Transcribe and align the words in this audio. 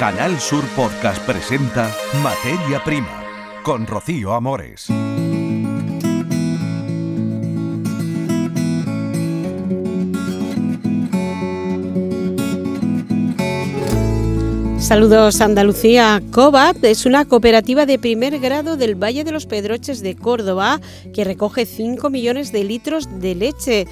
Canal 0.00 0.40
Sur 0.40 0.64
Podcast 0.68 1.22
presenta 1.26 1.94
Materia 2.22 2.82
Prima 2.82 3.22
con 3.62 3.86
Rocío 3.86 4.32
Amores. 4.32 4.88
Saludos 14.90 15.42
Andalucía. 15.42 16.22
COVAT 16.32 16.82
es 16.82 17.04
una 17.04 17.26
cooperativa 17.26 17.84
de 17.84 17.98
primer 17.98 18.40
grado 18.40 18.78
del 18.78 18.94
Valle 18.94 19.22
de 19.22 19.32
los 19.32 19.44
Pedroches 19.44 20.00
de 20.00 20.16
Córdoba 20.16 20.80
que 21.12 21.24
recoge 21.24 21.66
5 21.66 22.08
millones 22.08 22.50
de 22.50 22.64
litros 22.64 23.20
de 23.20 23.34
leche. 23.34 23.86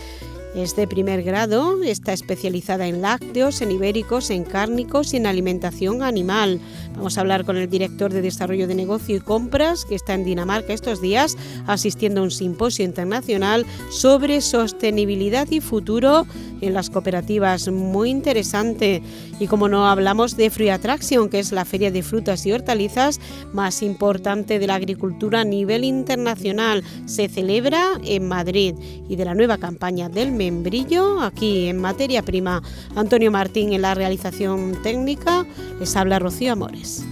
Es 0.54 0.74
de 0.74 0.88
primer 0.88 1.22
grado, 1.22 1.82
está 1.82 2.12
especializada 2.12 2.88
en 2.88 3.02
lácteos, 3.02 3.60
en 3.60 3.70
ibéricos, 3.70 4.30
en 4.30 4.44
cárnicos 4.44 5.12
y 5.12 5.18
en 5.18 5.26
alimentación 5.26 6.02
animal. 6.02 6.58
Vamos 6.96 7.16
a 7.16 7.20
hablar 7.20 7.44
con 7.44 7.56
el 7.56 7.68
director 7.68 8.12
de 8.12 8.22
Desarrollo 8.22 8.66
de 8.66 8.74
Negocio 8.74 9.16
y 9.16 9.20
Compras, 9.20 9.84
que 9.84 9.94
está 9.94 10.14
en 10.14 10.24
Dinamarca 10.24 10.72
estos 10.72 11.00
días, 11.00 11.36
asistiendo 11.66 12.20
a 12.20 12.24
un 12.24 12.30
simposio 12.30 12.84
internacional 12.84 13.66
sobre 13.90 14.40
sostenibilidad 14.40 15.48
y 15.50 15.60
futuro 15.60 16.26
en 16.60 16.74
las 16.74 16.90
cooperativas. 16.90 17.68
Muy 17.68 18.10
interesante. 18.10 19.02
Y 19.38 19.46
como 19.46 19.68
no 19.68 19.86
hablamos 19.86 20.36
de 20.36 20.50
Free 20.50 20.70
Attraction, 20.70 21.28
que 21.28 21.38
es 21.38 21.52
la 21.52 21.64
feria 21.64 21.92
de 21.92 22.02
frutas 22.02 22.44
y 22.46 22.52
hortalizas 22.52 23.20
más 23.52 23.82
importante 23.82 24.58
de 24.58 24.66
la 24.66 24.74
agricultura 24.74 25.42
a 25.42 25.44
nivel 25.44 25.84
internacional, 25.84 26.82
se 27.06 27.28
celebra 27.28 27.92
en 28.02 28.26
Madrid. 28.26 28.74
Y 29.08 29.14
de 29.14 29.24
la 29.24 29.34
nueva 29.34 29.58
campaña 29.58 30.08
del 30.08 30.32
membrillo, 30.50 31.20
aquí 31.20 31.68
en 31.68 31.78
materia 31.78 32.22
prima, 32.22 32.62
Antonio 32.96 33.30
Martín 33.30 33.72
en 33.72 33.82
la 33.82 33.94
realización 33.94 34.80
técnica, 34.82 35.44
les 35.78 35.94
habla 35.96 36.18
Rocío 36.18 36.52
Amores. 36.52 37.04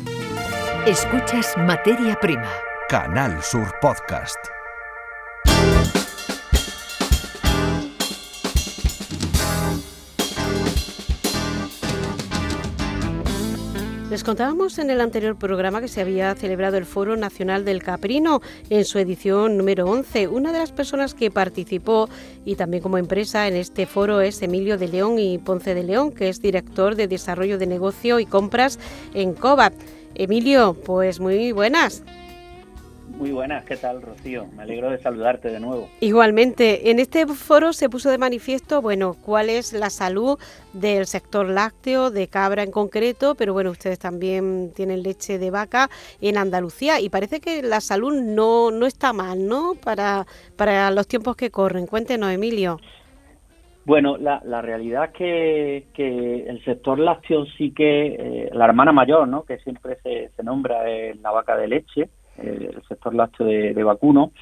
Escuchas 0.87 1.53
Materia 1.57 2.17
Prima. 2.20 2.51
Canal 2.89 3.43
Sur 3.43 3.75
Podcast. 3.81 4.56
Les 14.17 14.25
contábamos 14.25 14.78
en 14.78 14.89
el 14.89 15.03
anterior 15.03 15.36
programa 15.36 15.83
que 15.83 15.89
se 15.89 16.00
había 16.00 16.34
celebrado 16.34 16.78
el 16.78 16.86
Foro 16.86 17.19
Nacional 17.19 17.67
del 17.67 17.83
Caprino 17.83 18.41
en 18.70 18.86
su 18.86 18.98
edición 18.98 19.59
número 19.59 19.84
11. 19.84 20.28
Una 20.28 20.53
de 20.53 20.59
las 20.59 20.72
personas 20.72 21.12
que 21.12 21.31
participó 21.31 22.09
y 22.42 22.55
también 22.55 22.83
como 22.83 22.97
empresa 22.97 23.47
en 23.47 23.56
este 23.56 23.84
foro 23.84 24.22
es 24.22 24.41
Emilio 24.41 24.78
de 24.78 24.89
León 24.89 25.19
y 25.19 25.37
Ponce 25.37 25.75
de 25.75 25.83
León, 25.83 26.12
que 26.12 26.31
es 26.31 26.41
director 26.41 26.94
de 26.94 27.09
Desarrollo 27.09 27.59
de 27.59 27.67
Negocio 27.67 28.19
y 28.19 28.25
Compras 28.25 28.78
en 29.12 29.34
COVAP. 29.34 29.75
Emilio, 30.14 30.72
pues 30.72 31.20
muy 31.20 31.53
buenas. 31.53 32.03
Muy 33.17 33.33
buenas, 33.33 33.64
¿qué 33.64 33.78
tal, 33.78 34.03
Rocío? 34.03 34.47
Me 34.55 34.64
alegro 34.64 34.91
de 34.91 34.98
saludarte 34.98 35.48
de 35.48 35.59
nuevo. 35.59 35.89
Igualmente, 36.00 36.91
en 36.91 37.00
este 37.00 37.27
foro 37.27 37.72
se 37.72 37.89
puso 37.89 38.11
de 38.11 38.19
manifiesto, 38.19 38.83
bueno, 38.83 39.14
cuál 39.25 39.48
es 39.48 39.72
la 39.72 39.89
salud 39.89 40.39
del 40.75 41.06
sector 41.06 41.48
lácteo, 41.48 42.11
de 42.11 42.28
cabra 42.28 42.62
en 42.62 42.70
concreto, 42.70 43.34
pero 43.34 43.55
bueno, 43.55 43.70
ustedes 43.70 43.98
también 43.98 44.70
tienen 44.77 45.03
leche 45.03 45.39
de 45.39 45.50
vaca 45.50 45.89
en 46.20 46.37
Andalucía 46.37 47.00
y 47.00 47.09
parece 47.09 47.41
que 47.41 47.62
la 47.62 47.81
salud 47.81 48.12
no, 48.12 48.70
no 48.70 48.84
está 48.84 49.14
mal, 49.14 49.47
¿no? 49.47 49.72
Para, 49.83 50.27
para 50.56 50.91
los 50.91 51.09
tiempos 51.09 51.37
que 51.37 51.50
corren. 51.50 51.87
Cuéntenos, 51.87 52.31
Emilio. 52.31 52.78
Bueno, 53.87 54.19
la, 54.19 54.42
la 54.44 54.61
realidad 54.61 55.05
es 55.05 55.11
que, 55.12 55.87
que, 55.94 56.50
el 56.50 56.62
sector 56.64 56.98
lácteo 56.98 57.47
sí 57.56 57.72
que, 57.72 58.06
eh, 58.09 58.50
la 58.53 58.67
hermana 58.67 58.92
mayor, 58.92 59.27
¿no? 59.27 59.44
Que 59.44 59.56
siempre 59.59 59.97
se, 60.03 60.28
se 60.37 60.42
nombra 60.42 60.87
es 60.91 61.19
la 61.20 61.31
vaca 61.31 61.56
de 61.56 61.69
leche, 61.69 62.11
el 62.39 62.83
sector 62.89 63.15
lácteo 63.15 63.47
de, 63.47 63.84
vacuno, 63.84 64.33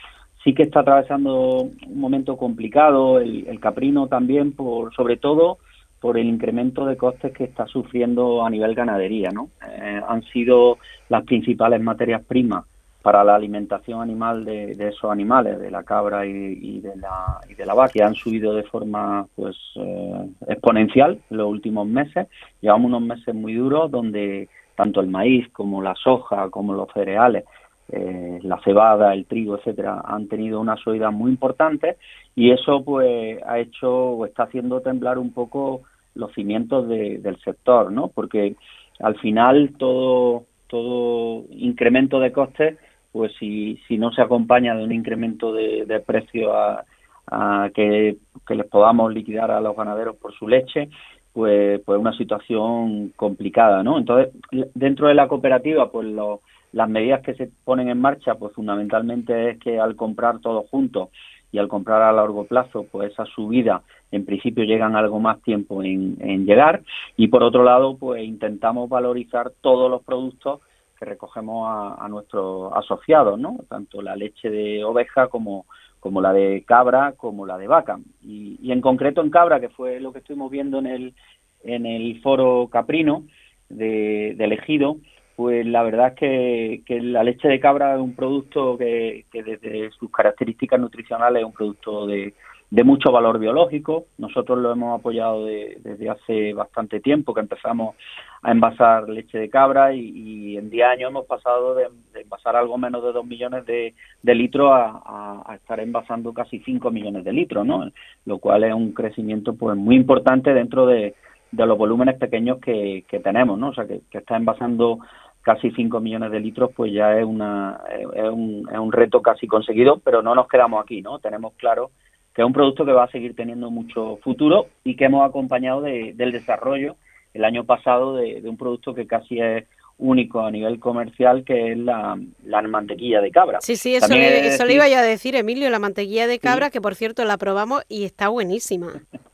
sí 0.43 0.55
que 0.55 0.65
está 0.65 0.81
atravesando 0.81 1.63
un 1.63 2.01
momento 2.01 2.37
complicado, 2.37 3.19
el, 3.19 3.59
caprino 3.61 4.09
también, 4.09 4.53
por 4.53 4.95
sobre 4.95 5.17
todo 5.17 5.59
por 6.01 6.19
el 6.19 6.27
incremento 6.27 6.85
de 6.85 6.99
costes 6.99 7.33
que 7.33 7.45
está 7.45 7.67
sufriendo 7.67 8.45
a 8.45 8.51
nivel 8.51 8.75
ganadería. 8.75 9.31
¿no? 9.31 9.49
Eh, 9.67 10.01
han 10.07 10.23
sido 10.25 10.79
las 11.09 11.25
principales 11.25 11.81
materias 11.81 12.23
primas 12.23 12.65
para 13.05 13.23
la 13.23 13.35
alimentación 13.35 14.01
animal 14.01 14.47
de, 14.47 14.73
esos 14.73 15.11
animales, 15.11 15.61
de 15.61 15.71
la 15.71 15.83
cabra 15.83 16.25
y, 16.25 16.81
de 16.81 16.97
la, 16.97 17.39
y 17.51 17.53
de 17.53 17.67
la 17.67 17.75
vaca, 17.75 17.93
que 17.93 18.03
han 18.03 18.15
subido 18.15 18.55
de 18.55 18.63
forma 18.63 19.27
pues 19.37 19.55
eh, 19.77 20.27
exponencial 20.49 21.21
en 21.29 21.37
los 21.37 21.47
últimos 21.47 21.87
meses. 21.87 22.29
Llevamos 22.63 22.89
unos 22.89 23.03
meses 23.03 23.35
muy 23.35 23.53
duros 23.53 23.91
donde 23.91 24.49
tanto 24.75 25.03
el 25.03 25.09
maíz 25.09 25.47
como 25.53 25.83
la 25.83 25.95
soja, 25.97 26.49
como 26.49 26.73
los 26.73 26.91
cereales, 26.95 27.45
eh, 27.93 28.39
la 28.43 28.61
cebada, 28.65 29.13
el 29.13 29.27
trigo, 29.27 29.59
etcétera, 29.59 30.03
han 30.05 30.27
tenido 30.29 30.61
una 30.61 30.77
subida 30.77 31.11
muy 31.11 31.31
importante 31.31 31.97
y 32.35 32.51
eso 32.51 32.83
pues 32.83 33.39
ha 33.47 33.59
hecho 33.59 33.93
o 33.93 34.27
está 34.27 34.45
haciendo 34.45 34.81
temblar 34.81 35.19
un 35.19 35.33
poco 35.33 35.83
los 36.15 36.33
cimientos 36.33 36.89
del 36.89 37.39
sector, 37.45 37.93
¿no? 37.93 38.09
Porque 38.09 38.57
al 39.01 39.17
final 39.19 39.75
todo 39.77 40.45
todo 40.67 41.45
incremento 41.51 42.19
de 42.21 42.33
costes, 42.33 42.79
pues 43.13 43.33
si, 43.39 43.79
si 43.87 43.99
no 43.99 44.13
se 44.13 44.23
acompaña 44.23 44.75
de 44.75 44.83
un 44.83 44.93
incremento 44.93 45.53
de, 45.53 45.85
de 45.85 46.01
precio 46.01 46.57
a, 46.57 46.85
a 47.31 47.71
que, 47.75 48.17
que, 48.47 48.55
les 48.55 48.67
podamos 48.67 49.13
liquidar 49.13 49.51
a 49.51 49.61
los 49.61 49.77
ganaderos 49.77 50.17
por 50.17 50.33
su 50.33 50.49
leche, 50.49 50.89
pues 51.33 51.81
pues 51.85 52.01
una 52.01 52.17
situación 52.17 53.13
complicada, 53.15 53.83
¿no? 53.83 53.99
Entonces 53.99 54.33
dentro 54.75 55.09
de 55.09 55.15
la 55.15 55.29
cooperativa, 55.29 55.91
pues 55.91 56.09
los 56.09 56.41
las 56.75 56.89
medidas 56.89 57.23
que 57.23 57.35
se 57.35 57.51
ponen 57.65 57.89
en 57.89 58.01
marcha, 58.01 58.35
pues 58.35 58.53
fundamentalmente 58.53 59.51
es 59.51 59.59
que 59.61 59.79
al 59.79 59.95
comprar 59.95 60.41
todo 60.41 60.65
junto 60.65 61.11
y 61.53 61.59
al 61.59 61.69
comprar 61.69 62.03
a 62.03 62.13
largo 62.13 62.47
plazo, 62.47 62.85
pues 62.91 63.13
esa 63.13 63.25
subida 63.27 63.83
en 64.11 64.25
principio 64.25 64.65
llegan 64.65 64.97
algo 64.97 65.21
más 65.21 65.41
tiempo 65.43 65.85
en, 65.85 66.47
llegar 66.47 66.83
y 67.17 67.29
por 67.29 67.45
otro 67.45 67.63
lado, 67.63 67.97
pues 67.97 68.25
intentamos 68.25 68.89
valorizar 68.89 69.53
todos 69.61 69.89
los 69.89 70.03
productos 70.03 70.63
que 70.99 71.05
recogemos 71.05 71.69
a, 71.99 72.09
nuestros 72.09 72.73
asociados, 72.75 73.39
¿no? 73.39 73.59
Tanto 73.69 74.03
la 74.03 74.17
leche 74.17 74.51
de 74.51 74.83
oveja 74.85 75.29
como, 75.29 75.67
como 76.01 76.21
la 76.21 76.33
de 76.33 76.65
cabra, 76.67 77.13
como 77.17 77.47
la 77.47 77.57
de 77.57 77.69
vaca. 77.69 78.01
Y, 78.21 78.59
y 78.61 78.73
en 78.73 78.81
concreto 78.81 79.21
en 79.21 79.31
cabra, 79.31 79.61
que 79.61 79.69
fue 79.69 80.01
lo 80.01 80.13
que 80.13 80.19
estuvimos 80.19 80.51
viendo 80.51 80.79
en 80.81 80.87
el, 80.87 81.15
en 81.63 81.87
el 81.87 82.21
foro 82.21 82.69
caprino 82.69 83.25
de, 83.69 84.35
de 84.37 84.45
elegido, 84.45 84.97
pues 85.37 85.67
la 85.67 85.83
verdad 85.83 86.09
es 86.09 86.15
que, 86.15 86.83
que, 86.87 87.01
la 87.01 87.25
leche 87.25 87.49
de 87.49 87.61
cabra 87.61 87.95
es 87.95 88.01
un 88.01 88.15
producto 88.15 88.79
que, 88.79 89.25
que, 89.33 89.43
desde 89.43 89.91
sus 89.91 90.11
características 90.11 90.79
nutricionales 90.79 91.41
es 91.41 91.47
un 91.47 91.53
producto 91.53 92.07
de, 92.07 92.35
de 92.71 92.85
mucho 92.85 93.13
valor 93.13 93.39
biológico. 93.39 94.07
Nosotros 94.19 94.59
lo 94.59 94.73
hemos 94.73 94.99
apoyado 94.99 95.45
desde 95.45 96.11
hace 96.11 96.53
bastante 96.55 97.01
tiempo 97.01 97.33
que 97.33 97.41
empezamos 97.41 97.95
a 98.43 98.51
envasar 98.51 99.09
leche 99.09 99.39
de 99.39 99.49
cabra 99.49 99.95
y, 99.95 100.57
en 100.57 100.71
10 100.71 100.87
años 100.87 101.11
hemos 101.11 101.27
pasado 101.27 101.75
de, 101.75 101.89
envasar 102.15 102.57
algo 102.57 102.77
menos 102.77 103.03
de 103.03 103.13
2 103.13 103.25
millones 103.27 103.65
de, 103.65 103.95
litros 104.23 104.73
a, 104.73 105.43
a, 105.47 105.55
estar 105.55 105.79
envasando 105.81 106.33
casi 106.33 106.59
5 106.59 106.91
millones 106.91 107.25
de 107.25 107.33
litros, 107.33 107.65
¿no? 107.65 107.91
Lo 108.27 108.39
cual 108.39 108.65
es 108.65 108.75
un 108.75 108.93
crecimiento 108.93 109.55
pues 109.55 109.77
muy 109.77 109.97
importante 109.97 110.53
dentro 110.53 110.85
de, 110.85 111.15
de 111.57 111.67
los 111.67 111.79
volúmenes 111.79 112.17
pequeños 112.19 112.59
que, 112.61 113.05
que 113.09 113.21
tenemos, 113.21 113.59
¿no? 113.59 113.69
O 113.69 113.75
sea, 113.75 113.87
que, 113.87 114.01
que 114.11 114.19
está 114.19 114.37
envasando 114.37 114.99
casi 115.45 115.71
5 115.71 116.01
millones 116.01 116.33
de 116.33 116.41
litros, 116.41 116.71
pues 116.75 116.93
ya 116.93 117.19
es, 117.19 117.25
una, 117.25 117.81
es, 117.93 118.29
un, 118.31 118.67
es 118.73 118.79
un 118.79 118.93
reto 118.93 119.21
casi 119.21 119.47
conseguido, 119.47 120.01
pero 120.03 120.23
no 120.23 120.35
nos 120.35 120.49
quedamos 120.49 120.83
aquí, 120.83 121.03
¿no? 121.03 121.19
Tenemos 121.19 121.53
claro 121.55 121.91
que 122.35 122.43
es 122.43 122.47
un 122.47 122.53
producto 122.55 122.85
que 122.85 122.93
va 122.93 123.05
a 123.05 123.11
seguir 123.11 123.37
teniendo 123.37 123.71
mucho 123.71 124.19
futuro 124.25 124.67
y 124.83 124.97
que 124.97 125.05
hemos 125.05 125.29
acompañado 125.29 125.83
de, 125.83 126.15
del 126.15 126.33
desarrollo 126.33 126.97
el 127.35 127.45
año 127.45 127.65
pasado 127.65 128.17
de, 128.17 128.41
un 128.45 128.57
producto 128.57 128.95
que 128.95 129.07
casi 129.07 129.39
es 129.39 129.65
único 129.99 130.41
a 130.41 130.51
nivel 130.51 130.81
comercial, 130.81 131.45
que 131.45 131.73
es 131.73 131.79
la, 131.79 132.19
la 132.45 132.63
mantequilla 132.63 133.21
de 133.21 133.31
cabra. 133.31 133.59
Sí, 133.61 133.77
sí, 133.77 133.95
eso, 133.95 134.13
le, 134.13 134.49
eso 134.49 134.65
le 134.65 134.75
iba 134.75 134.85
a 134.85 135.03
decir, 135.03 135.37
Emilio, 135.37 135.71
la 135.71 135.79
mantequilla 135.79 136.27
de 136.27 136.39
cabra, 136.39 136.71
que 136.71 136.81
por 136.81 136.95
cierto 136.95 137.25
la 137.25 137.37
probamos 137.37 137.85
y 137.89 138.05
está 138.05 138.29
buenísima. 138.29 138.93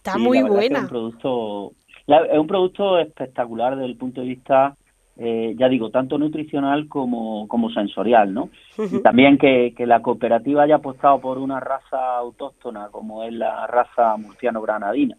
Está 0.00 0.16
muy 0.16 0.42
buena. 0.42 0.78
Es 0.78 0.84
un, 0.84 0.88
producto, 0.88 1.72
es 2.06 2.38
un 2.38 2.46
producto 2.46 2.98
espectacular 2.98 3.76
desde 3.76 3.90
el 3.90 3.96
punto 3.96 4.22
de 4.22 4.28
vista 4.28 4.74
eh, 5.22 5.54
ya 5.58 5.68
digo, 5.68 5.90
tanto 5.90 6.16
nutricional 6.16 6.88
como, 6.88 7.46
como 7.46 7.68
sensorial, 7.68 8.32
¿no? 8.32 8.48
Y 8.78 9.02
también 9.02 9.36
que, 9.36 9.74
que, 9.76 9.84
la 9.84 10.00
cooperativa 10.00 10.62
haya 10.62 10.76
apostado 10.76 11.20
por 11.20 11.36
una 11.36 11.60
raza 11.60 12.16
autóctona 12.16 12.88
como 12.90 13.22
es 13.22 13.34
la 13.34 13.66
raza 13.66 14.16
murciano-granadina 14.16 15.18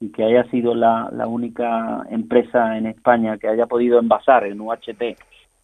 y 0.00 0.10
que 0.10 0.24
haya 0.24 0.44
sido 0.50 0.74
la, 0.74 1.08
la 1.12 1.26
única 1.26 2.04
empresa 2.10 2.76
en 2.76 2.86
España 2.88 3.38
que 3.38 3.48
haya 3.48 3.64
podido 3.64 3.98
envasar 3.98 4.44
en 4.44 4.60
UHT 4.60 5.16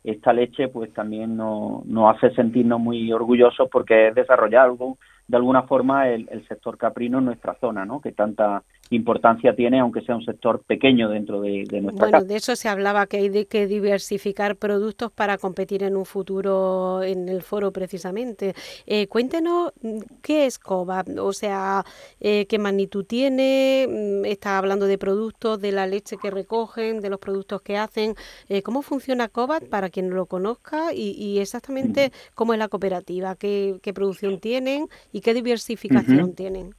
esta 0.03 0.33
leche, 0.33 0.69
pues 0.69 0.91
también 0.95 1.37
nos, 1.37 1.85
nos 1.85 2.17
hace 2.17 2.35
sentirnos 2.35 2.81
muy 2.81 3.13
orgullosos 3.13 3.69
porque 3.71 4.09
es 4.09 4.15
desarrollar 4.15 4.65
algo 4.65 4.97
de 5.27 5.37
alguna 5.37 5.63
forma 5.63 6.09
el, 6.09 6.29
sector 6.49 6.77
caprino 6.77 7.19
en 7.19 7.27
nuestra 7.27 7.55
zona, 7.61 7.85
¿no? 7.85 8.01
que 8.01 8.13
tanta 8.13 8.63
importancia 8.91 9.55
tiene, 9.55 9.81
aunque 9.81 10.03
sea 10.03 10.15
un 10.15 10.25
sector 10.25 10.63
pequeño 10.63 11.09
dentro 11.09 11.41
de, 11.41 11.65
de 11.69 11.81
nuestra 11.81 12.11
Bueno, 12.11 12.25
de 12.25 12.37
eso 12.37 12.55
se 12.55 12.69
hablaba, 12.69 13.07
que 13.07 13.17
hay 13.17 13.29
de 13.31 13.47
que 13.47 13.67
diversificar 13.67 14.57
productos 14.57 15.11
para 15.11 15.39
competir 15.39 15.83
en 15.83 15.97
un 15.97 16.05
futuro 16.05 17.03
en 17.03 17.29
el 17.29 17.43
foro 17.43 17.73
precisamente. 17.73 18.55
Eh, 18.87 19.07
cuéntenos 19.09 19.73
mm, 19.83 19.99
qué 20.23 20.47
es 20.47 20.59
COVA, 20.59 21.05
o 21.19 21.33
sea, 21.33 21.85
eh, 22.21 22.47
qué 22.47 22.59
magnitud 22.59 23.05
tiene, 23.05 23.87
mm, 23.89 24.25
está 24.27 24.59
hablando 24.59 24.87
de 24.87 24.99
productos, 24.99 25.61
de 25.61 25.73
la 25.73 25.87
leche 25.87 26.17
que 26.17 26.31
recogen, 26.31 27.01
de 27.01 27.11
los 27.11 27.19
productos 27.19 27.63
que 27.63 27.77
hacen, 27.77 28.15
eh, 28.49 28.63
cómo 28.63 28.83
funciona 28.83 29.29
COVA 29.29 29.61
para 29.61 29.91
quien 29.91 30.09
no 30.09 30.17
lo 30.17 30.27
conozca 30.27 30.93
y, 30.93 31.39
exactamente 31.39 32.13
cómo 32.35 32.53
es 32.53 32.59
la 32.59 32.69
cooperativa, 32.69 33.37
qué, 33.37 33.81
producción 33.95 34.41
tienen 34.41 34.89
y 35.15 35.21
qué 35.21 35.33
diversificación 35.33 36.35
tienen. 36.35 36.75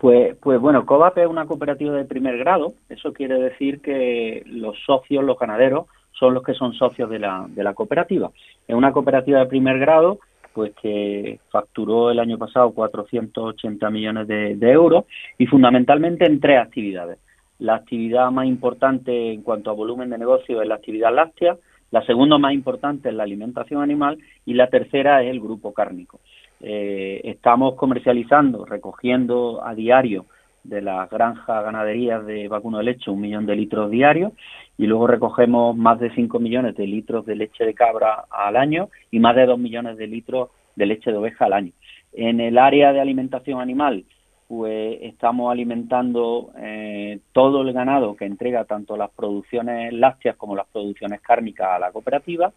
Pues, 0.00 0.36
pues 0.38 0.60
bueno, 0.60 0.84
COVAP 0.84 1.18
es 1.18 1.28
una 1.28 1.46
cooperativa 1.46 1.94
de 1.94 2.04
primer 2.04 2.36
grado. 2.36 2.74
Eso 2.88 3.12
quiere 3.12 3.38
decir 3.38 3.80
que 3.80 4.42
los 4.44 4.76
socios, 4.84 5.22
los 5.22 5.38
ganaderos, 5.38 5.86
son 6.10 6.34
los 6.34 6.42
que 6.42 6.54
son 6.54 6.72
socios 6.72 7.08
de 7.08 7.20
la, 7.20 7.46
de 7.48 7.62
la 7.62 7.74
cooperativa. 7.74 8.32
Es 8.66 8.74
una 8.74 8.90
cooperativa 8.90 9.38
de 9.38 9.46
primer 9.46 9.78
grado, 9.78 10.18
pues 10.52 10.72
que 10.82 11.38
facturó 11.52 12.10
el 12.10 12.18
año 12.18 12.38
pasado 12.38 12.72
480 12.72 13.88
millones 13.90 14.26
de, 14.26 14.70
euros 14.72 15.04
y 15.38 15.46
fundamentalmente 15.46 16.26
en 16.26 16.40
tres 16.40 16.58
actividades. 16.58 17.18
La 17.60 17.76
actividad 17.76 18.32
más 18.32 18.48
importante 18.48 19.32
en 19.32 19.42
cuanto 19.42 19.70
a 19.70 19.74
volumen 19.74 20.10
de 20.10 20.18
negocio 20.18 20.60
es 20.60 20.66
la 20.66 20.74
actividad 20.74 21.14
láctea, 21.14 21.56
la 21.92 22.04
segunda 22.04 22.36
más 22.38 22.52
importante 22.52 23.10
es 23.10 23.14
la 23.14 23.22
alimentación 23.22 23.80
animal 23.80 24.18
y 24.44 24.54
la 24.54 24.66
tercera 24.66 25.22
es 25.22 25.30
el 25.30 25.40
grupo 25.40 25.72
cárnico. 25.72 26.18
Eh, 26.62 27.20
estamos 27.24 27.74
comercializando, 27.74 28.64
recogiendo 28.64 29.64
a 29.64 29.74
diario 29.74 30.26
de 30.62 30.80
las 30.80 31.10
granjas 31.10 31.64
ganaderías 31.64 32.24
de 32.24 32.46
vacuno 32.46 32.78
de 32.78 32.84
leche 32.84 33.10
un 33.10 33.20
millón 33.20 33.46
de 33.46 33.56
litros 33.56 33.90
diarios 33.90 34.32
y 34.78 34.86
luego 34.86 35.08
recogemos 35.08 35.76
más 35.76 35.98
de 35.98 36.14
5 36.14 36.38
millones 36.38 36.76
de 36.76 36.86
litros 36.86 37.26
de 37.26 37.34
leche 37.34 37.64
de 37.64 37.74
cabra 37.74 38.26
al 38.30 38.56
año 38.56 38.88
y 39.10 39.18
más 39.18 39.34
de 39.34 39.46
2 39.46 39.58
millones 39.58 39.96
de 39.96 40.06
litros 40.06 40.50
de 40.76 40.86
leche 40.86 41.10
de 41.10 41.16
oveja 41.16 41.46
al 41.46 41.52
año. 41.52 41.72
En 42.12 42.40
el 42.40 42.56
área 42.58 42.92
de 42.92 43.00
alimentación 43.00 43.60
animal, 43.60 44.04
pues 44.46 44.98
estamos 45.00 45.50
alimentando 45.50 46.52
eh, 46.58 47.18
todo 47.32 47.62
el 47.62 47.72
ganado 47.72 48.14
que 48.14 48.26
entrega 48.26 48.64
tanto 48.66 48.96
las 48.96 49.10
producciones 49.10 49.92
lácteas 49.92 50.36
como 50.36 50.54
las 50.54 50.66
producciones 50.68 51.20
cárnicas 51.22 51.68
a 51.70 51.78
la 51.78 51.90
cooperativa 51.90 52.52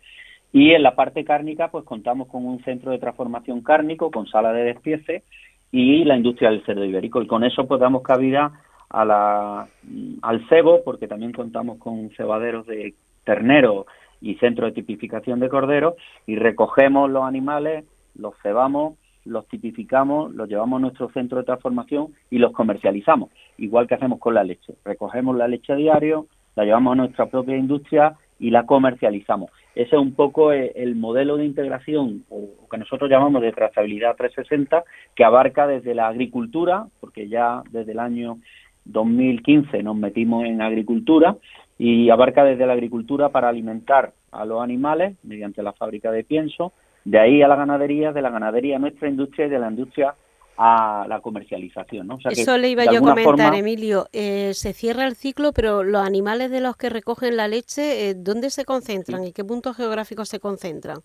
y 0.56 0.72
en 0.72 0.84
la 0.84 0.96
parte 0.96 1.26
cárnica, 1.26 1.68
pues 1.68 1.84
contamos 1.84 2.30
con 2.30 2.46
un 2.46 2.64
centro 2.64 2.92
de 2.92 2.98
transformación 2.98 3.60
cárnico, 3.60 4.10
con 4.10 4.26
sala 4.26 4.54
de 4.54 4.64
despiece 4.64 5.24
y 5.70 6.06
la 6.06 6.16
industria 6.16 6.50
del 6.50 6.64
cerdo 6.64 6.86
ibérico. 6.86 7.22
Y 7.22 7.28
con 7.28 7.44
eso 7.44 7.68
pues 7.68 7.82
damos 7.82 8.04
cabida 8.04 8.54
a 8.88 9.04
la, 9.04 9.68
al 10.22 10.48
cebo, 10.48 10.82
porque 10.86 11.10
también 11.10 11.34
contamos 11.34 11.78
con 11.78 12.10
cebaderos 12.12 12.66
de 12.68 12.94
ternero 13.26 13.86
y 14.22 14.36
centro 14.36 14.68
de 14.68 14.72
tipificación 14.72 15.42
de 15.42 15.50
cordero, 15.50 15.98
y 16.26 16.38
recogemos 16.38 17.12
los 17.12 17.26
animales, 17.26 17.84
los 18.18 18.34
cebamos, 18.42 18.98
los 19.26 19.46
tipificamos, 19.50 20.34
los 20.36 20.48
llevamos 20.48 20.78
a 20.78 20.82
nuestro 20.84 21.10
centro 21.10 21.40
de 21.40 21.44
transformación 21.44 22.14
y 22.30 22.38
los 22.38 22.54
comercializamos, 22.54 23.30
igual 23.58 23.90
que 23.90 23.96
hacemos 23.96 24.20
con 24.20 24.36
la 24.36 24.46
leche. 24.46 24.76
Recogemos 24.86 25.36
la 25.36 25.50
leche 25.50 25.74
a 25.74 25.76
diario, 25.76 26.28
la 26.56 26.64
llevamos 26.64 26.94
a 26.94 26.96
nuestra 26.96 27.26
propia 27.26 27.58
industria 27.58 28.16
y 28.40 28.50
la 28.50 28.66
comercializamos. 28.66 29.52
Ese 29.76 29.96
es 29.96 30.02
un 30.02 30.14
poco 30.14 30.54
eh, 30.54 30.72
el 30.76 30.96
modelo 30.96 31.38
de 31.38 31.46
integración 31.46 32.24
o, 32.30 32.68
que 32.70 32.78
nosotros 32.78 33.10
llamamos 33.10 33.42
de 33.42 33.52
trazabilidad 33.52 34.16
360 34.16 34.84
que 35.16 35.24
abarca 35.24 35.68
desde 35.68 35.96
la 35.96 36.08
agricultura, 36.08 36.88
porque 37.00 37.28
ya 37.28 37.62
desde 37.72 37.94
el 37.94 38.00
año 38.00 38.38
2015 38.86 39.84
nos 39.84 39.96
metimos 39.96 40.46
en 40.46 40.62
agricultura 40.62 41.36
y 41.78 42.10
abarca 42.10 42.44
desde 42.44 42.66
la 42.66 42.74
agricultura 42.74 43.30
para 43.30 43.50
alimentar 43.50 44.14
a 44.32 44.46
los 44.46 44.62
animales 44.62 45.18
mediante 45.24 45.64
la 45.64 45.74
fábrica 45.74 46.12
de 46.12 46.24
pienso, 46.24 46.74
de 47.04 47.20
ahí 47.20 47.42
a 47.42 47.48
la 47.48 47.56
ganadería, 47.56 48.12
de 48.12 48.22
la 48.22 48.30
ganadería 48.30 48.78
a 48.78 48.80
nuestra 48.80 49.10
industria 49.10 49.48
y 49.48 49.50
de 49.50 49.60
la 49.60 49.70
industria 49.70 50.16
a 50.58 51.06
la 51.08 51.20
comercialización. 51.20 52.08
¿no? 52.08 52.18
Eso 52.30 52.58
le 52.58 52.70
iba 52.70 52.86
yo 52.86 53.00
a 53.00 53.14
comentar, 53.14 53.56
Emilio. 53.56 54.08
Eh, 54.14 54.52
se 54.54 54.74
cierra 54.74 55.06
el 55.06 55.16
ciclo, 55.16 55.52
pero 55.54 55.84
los 55.84 56.06
animales 56.06 56.52
de 56.52 56.62
los 56.62 56.78
que 56.78 56.90
recogen 56.90 57.38
la 57.38 57.48
leche, 57.48 58.10
eh, 58.10 58.14
¿dónde 58.16 58.50
se 58.50 58.66
concentran 58.66 59.24
y 59.26 59.34
qué 59.34 59.44
puntos 59.44 59.76
geográficos 59.76 60.30
se 60.30 60.40
concentran? 60.40 61.00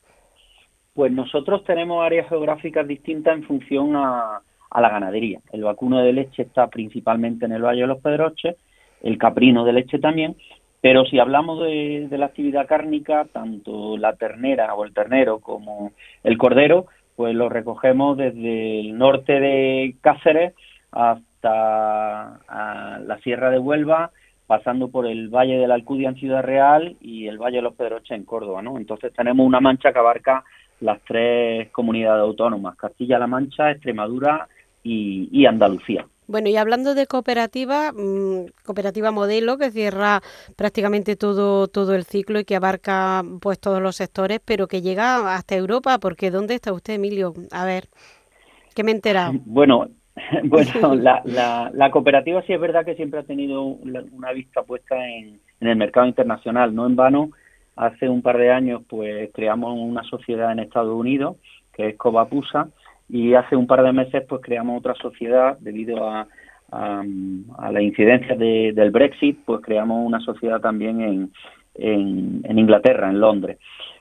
Pues 0.94 1.12
nosotros 1.12 1.64
tenemos 1.64 2.04
áreas 2.04 2.28
geográficas 2.28 2.86
distintas 2.86 3.34
en 3.34 3.44
función 3.44 3.96
a, 3.96 4.42
la 4.72 4.88
ganadería. 4.88 5.40
El 5.52 5.64
vacuno 5.64 5.98
de 5.98 6.12
leche 6.12 6.42
está 6.42 6.68
principalmente 6.68 7.44
en 7.44 7.52
el 7.52 7.62
Valle 7.62 7.80
de 7.80 7.86
los 7.88 8.00
Pedroches, 8.00 8.56
el 9.02 9.18
caprino 9.18 9.64
de 9.64 9.72
leche 9.72 9.98
también, 9.98 10.36
pero 10.80 11.04
si 11.06 11.18
hablamos 11.18 11.60
de 11.60 12.08
la 12.12 12.26
actividad 12.26 12.68
cárnica, 12.68 13.26
tanto 13.32 13.96
la 13.98 14.14
ternera 14.14 14.74
o 14.74 14.84
el 14.84 14.94
ternero 14.94 15.40
como 15.40 15.92
el 16.22 16.38
cordero, 16.38 16.86
pues 17.20 17.34
lo 17.34 17.50
recogemos 17.50 18.16
desde 18.16 18.80
el 18.80 18.96
norte 18.96 19.38
de 19.40 19.94
Cáceres 20.00 20.54
hasta 20.90 22.40
la 22.48 23.18
Sierra 23.22 23.50
de 23.50 23.58
Huelva, 23.58 24.10
pasando 24.46 24.88
por 24.88 25.06
el 25.06 25.28
Valle 25.28 25.58
de 25.58 25.68
la 25.68 25.74
Alcudia 25.74 26.08
en 26.08 26.14
Ciudad 26.14 26.42
Real 26.42 26.96
y 26.98 27.26
el 27.26 27.36
Valle 27.36 27.56
de 27.56 27.62
los 27.62 27.74
Pedroches 27.74 28.12
en 28.12 28.24
Córdoba, 28.24 28.62
¿no? 28.62 28.78
Entonces 28.78 29.12
tenemos 29.12 29.46
una 29.46 29.60
mancha 29.60 29.92
que 29.92 29.98
abarca 29.98 30.44
las 30.80 30.98
tres 31.02 31.68
comunidades 31.72 32.22
autónomas, 32.22 32.74
Castilla-La 32.78 33.26
Mancha, 33.26 33.70
Extremadura 33.70 34.48
y 34.82 35.44
Andalucía. 35.44 36.06
Bueno, 36.30 36.48
y 36.48 36.56
hablando 36.56 36.94
de 36.94 37.08
cooperativa, 37.08 37.90
mm, 37.90 38.52
cooperativa 38.64 39.10
modelo 39.10 39.58
que 39.58 39.72
cierra 39.72 40.20
prácticamente 40.54 41.16
todo, 41.16 41.66
todo 41.66 41.96
el 41.96 42.04
ciclo 42.04 42.38
y 42.38 42.44
que 42.44 42.54
abarca 42.54 43.24
pues 43.40 43.58
todos 43.58 43.82
los 43.82 43.96
sectores, 43.96 44.38
pero 44.44 44.68
que 44.68 44.80
llega 44.80 45.34
hasta 45.34 45.56
Europa, 45.56 45.98
porque 45.98 46.30
¿dónde 46.30 46.54
está 46.54 46.72
usted, 46.72 46.94
Emilio? 46.94 47.34
A 47.50 47.64
ver, 47.64 47.88
¿qué 48.76 48.84
me 48.84 48.92
he 48.92 48.94
enterado? 48.94 49.32
Bueno, 49.44 49.88
bueno 50.44 50.94
la, 50.94 51.20
la, 51.74 51.90
cooperativa 51.90 52.42
sí 52.42 52.52
es 52.52 52.60
verdad 52.60 52.84
que 52.84 52.94
siempre 52.94 53.18
ha 53.18 53.24
tenido 53.24 53.64
una 53.64 54.30
vista 54.32 54.62
puesta 54.62 54.94
en, 55.04 55.40
en 55.60 55.68
el 55.68 55.74
mercado 55.74 56.06
internacional, 56.06 56.72
no 56.72 56.86
en 56.86 56.94
vano. 56.94 57.30
Hace 57.74 58.08
un 58.08 58.22
par 58.22 58.38
de 58.38 58.52
años 58.52 58.82
pues 58.88 59.32
creamos 59.34 59.76
una 59.76 60.04
sociedad 60.04 60.52
en 60.52 60.60
Estados 60.60 60.94
Unidos 60.94 61.38
que 61.72 61.88
es 61.88 61.96
Covapusa 61.96 62.68
y 63.12 63.34
hace 63.34 63.56
un 63.56 63.66
par 63.66 63.82
de 63.82 63.92
meses 63.92 64.24
pues 64.28 64.40
creamos 64.42 64.78
otra 64.78 64.94
sociedad 64.94 65.58
debido 65.60 66.08
a, 66.08 66.26
a, 66.70 67.72
la 67.72 67.82
incidencia 67.82 68.36
del 68.36 68.90
Brexit, 68.90 69.40
pues 69.44 69.60
creamos 69.62 70.06
una 70.06 70.20
sociedad 70.20 70.60
también 70.60 71.00
en, 71.00 71.32
en, 71.74 72.58
Inglaterra, 72.58 73.10
en 73.10 73.20
Londres. 73.20 73.58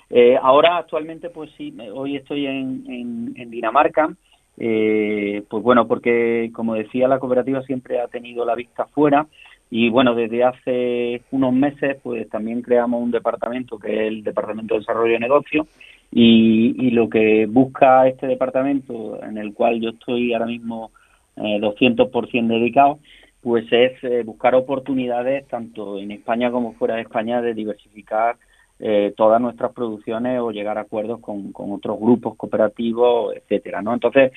Eh, 0.10 0.38
ahora 0.42 0.78
actualmente 0.78 1.30
pues 1.30 1.52
sí, 1.58 1.76
hoy 1.94 2.16
estoy 2.16 2.46
en, 2.48 3.34
en, 3.36 3.50
Dinamarca, 3.52 4.14
eh, 4.58 5.44
pues 5.50 5.64
bueno, 5.64 5.88
porque 5.88 6.52
como 6.54 6.76
decía 6.76 7.08
la 7.08 7.20
cooperativa 7.20 7.62
siempre 7.64 8.00
ha 8.00 8.08
tenido 8.08 8.46
la 8.46 8.56
vista 8.56 8.86
fuera 8.86 9.28
y 9.72 9.90
bueno, 9.90 10.16
desde 10.16 10.44
hace 10.44 11.22
unos 11.32 11.54
meses 11.54 11.98
pues 12.02 12.28
también 12.30 12.62
creamos 12.62 13.02
un 13.02 13.12
departamento 13.12 13.78
que 13.78 13.94
es 13.94 14.00
el 14.08 14.24
Departamento 14.24 14.74
de 14.74 14.80
Desarrollo 14.80 15.14
de 15.14 15.20
Negocios 15.20 15.68
y, 16.12 16.90
lo 16.92 17.08
que 17.08 17.46
busca 17.46 18.08
este 18.08 18.26
departamento, 18.28 19.24
en 19.24 19.38
el 19.38 19.54
cual 19.54 19.80
yo 19.80 19.92
estoy 19.92 20.34
ahora 20.34 20.48
mismo 20.48 20.92
eh, 21.36 21.60
200% 21.62 22.48
dedicado, 22.48 23.00
pues 23.42 23.66
es 23.72 24.04
eh, 24.04 24.24
buscar 24.26 24.56
oportunidades 24.56 25.48
tanto 25.48 26.00
en 26.00 26.12
España 26.12 26.52
como 26.52 26.74
fuera 26.74 26.96
de 26.96 27.04
España 27.04 27.42
de 27.42 27.54
diversificar 27.54 28.38
eh, 28.80 29.14
todas 29.16 29.40
nuestras 29.40 29.72
producciones 29.74 30.40
o 30.40 30.52
llegar 30.52 30.78
a 30.78 30.82
acuerdos 30.82 31.20
con, 31.20 31.52
otros 31.54 32.00
grupos 32.00 32.36
cooperativos, 32.36 33.36
etcétera, 33.36 33.82
¿no? 33.82 33.94
Entonces, 33.94 34.32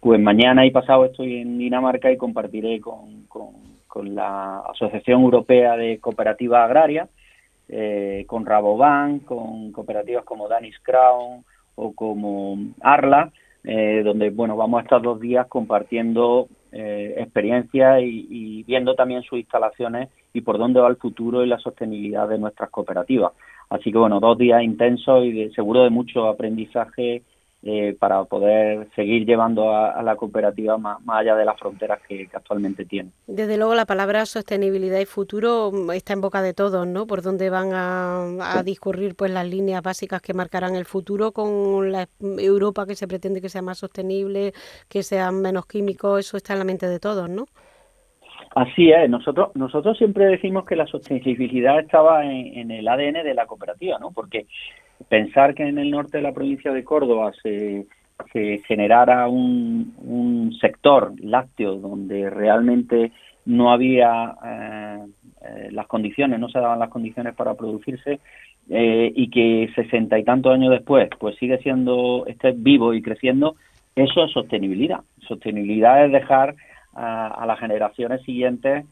pues 0.00 0.20
mañana 0.20 0.66
y 0.66 0.70
pasado 0.70 1.04
estoy 1.04 1.36
en 1.36 1.58
Dinamarca 1.58 2.10
y 2.10 2.16
compartiré 2.16 2.80
con 2.80 3.26
la 4.00 4.60
Asociación 4.60 5.22
Europea 5.22 5.76
de 5.76 5.98
Cooperativas 5.98 6.64
Agrarias 6.64 7.08
eh, 7.68 8.24
con 8.26 8.44
Rabobank, 8.44 9.24
con 9.24 9.72
cooperativas 9.72 10.24
como 10.24 10.48
Danis 10.48 10.78
Crown 10.82 11.44
o 11.74 11.94
como 11.94 12.58
Arla, 12.80 13.32
eh, 13.64 14.02
donde 14.04 14.30
bueno 14.30 14.56
vamos 14.56 14.80
a 14.80 14.82
estar 14.82 15.00
dos 15.00 15.20
días 15.20 15.46
compartiendo 15.46 16.48
eh, 16.72 17.14
experiencias 17.18 18.00
y, 18.02 18.62
viendo 18.64 18.94
también 18.94 19.22
sus 19.22 19.38
instalaciones 19.38 20.08
y 20.32 20.40
por 20.40 20.58
dónde 20.58 20.80
va 20.80 20.88
el 20.88 20.96
futuro 20.96 21.44
y 21.44 21.48
la 21.48 21.58
sostenibilidad 21.58 22.28
de 22.28 22.38
nuestras 22.38 22.70
cooperativas. 22.70 23.32
Así 23.70 23.92
que 23.92 23.98
bueno, 23.98 24.20
dos 24.20 24.36
días 24.36 24.62
intensos 24.62 25.24
y 25.24 25.32
de, 25.32 25.50
seguro 25.52 25.82
de 25.84 25.90
mucho 25.90 26.28
aprendizaje 26.28 27.22
eh, 27.64 27.96
para 27.96 28.24
poder 28.24 28.88
seguir 28.96 29.24
llevando 29.24 29.72
a, 29.72 30.02
la 30.02 30.16
cooperativa 30.16 30.78
más, 30.78 30.98
allá 31.06 31.36
de 31.36 31.44
las 31.44 31.56
fronteras 31.60 32.00
que, 32.08 32.28
actualmente 32.32 32.84
tiene. 32.84 33.10
Desde 33.28 33.56
luego 33.56 33.76
la 33.76 33.86
palabra 33.86 34.26
sostenibilidad 34.26 34.98
y 34.98 35.04
futuro 35.04 35.70
mm, 35.72 35.92
está 35.92 36.12
en 36.12 36.20
boca 36.22 36.42
de 36.42 36.54
todos, 36.54 36.88
¿no? 36.88 37.06
Por 37.06 37.22
dónde 37.22 37.50
van 37.50 37.70
a, 37.72 38.62
discurrir 38.64 39.14
pues 39.14 39.30
las 39.30 39.46
líneas 39.46 39.80
básicas 39.80 40.20
que 40.20 40.34
marcarán 40.34 40.74
el 40.74 40.86
futuro 40.86 41.30
con 41.30 41.92
la 41.92 42.08
Europa 42.20 42.84
que 42.84 42.96
se 42.96 43.06
pretende 43.06 43.40
que 43.40 43.48
sea 43.48 43.62
más 43.62 43.78
sostenible, 43.78 44.52
que 44.88 45.04
sean 45.04 45.40
menos 45.40 45.66
químicos, 45.66 46.26
eso 46.26 46.36
está 46.36 46.54
en 46.54 46.58
la 46.58 46.64
mente 46.64 46.88
de 46.88 46.98
todos, 46.98 47.30
¿no? 47.30 47.46
Así 48.54 48.90
es, 48.90 49.08
nosotros 49.08 49.50
nosotros 49.54 49.96
siempre 49.96 50.26
decimos 50.26 50.66
que 50.66 50.76
la 50.76 50.86
sostenibilidad 50.86 51.80
estaba 51.80 52.24
en, 52.24 52.70
el 52.70 52.86
ADN 52.86 53.24
de 53.24 53.34
la 53.34 53.46
cooperativa, 53.46 53.98
¿no? 53.98 54.10
Porque 54.10 54.46
pensar 55.08 55.54
que 55.54 55.66
en 55.66 55.78
el 55.78 55.90
norte 55.90 56.18
de 56.18 56.22
la 56.22 56.32
provincia 56.32 56.72
de 56.72 56.84
Córdoba 56.84 57.32
se, 57.42 57.86
generara 58.66 59.26
un, 59.26 60.52
sector 60.60 61.12
lácteo 61.18 61.76
donde 61.76 62.30
realmente 62.30 63.10
no 63.46 63.72
había 63.72 64.34
eh, 64.44 64.98
eh, 65.44 65.68
las 65.72 65.86
condiciones, 65.86 66.38
no 66.38 66.48
se 66.48 66.60
daban 66.60 66.78
las 66.78 66.90
condiciones 66.90 67.34
para 67.34 67.54
producirse 67.54 68.20
eh, 68.68 69.12
y 69.16 69.28
que 69.30 69.72
sesenta 69.74 70.18
y 70.18 70.24
tantos 70.24 70.54
años 70.54 70.70
después 70.70 71.08
pues 71.18 71.36
sigue 71.36 71.58
siendo 71.58 72.26
esté 72.26 72.52
vivo 72.54 72.94
y 72.94 73.02
creciendo, 73.02 73.56
eso 73.96 74.24
es 74.24 74.30
sostenibilidad. 74.30 75.00
Sostenibilidad 75.26 76.04
es 76.04 76.12
dejar 76.12 76.54
a, 76.94 77.28
a 77.28 77.46
las 77.46 77.58
generaciones 77.58 78.22
siguientes 78.22 78.84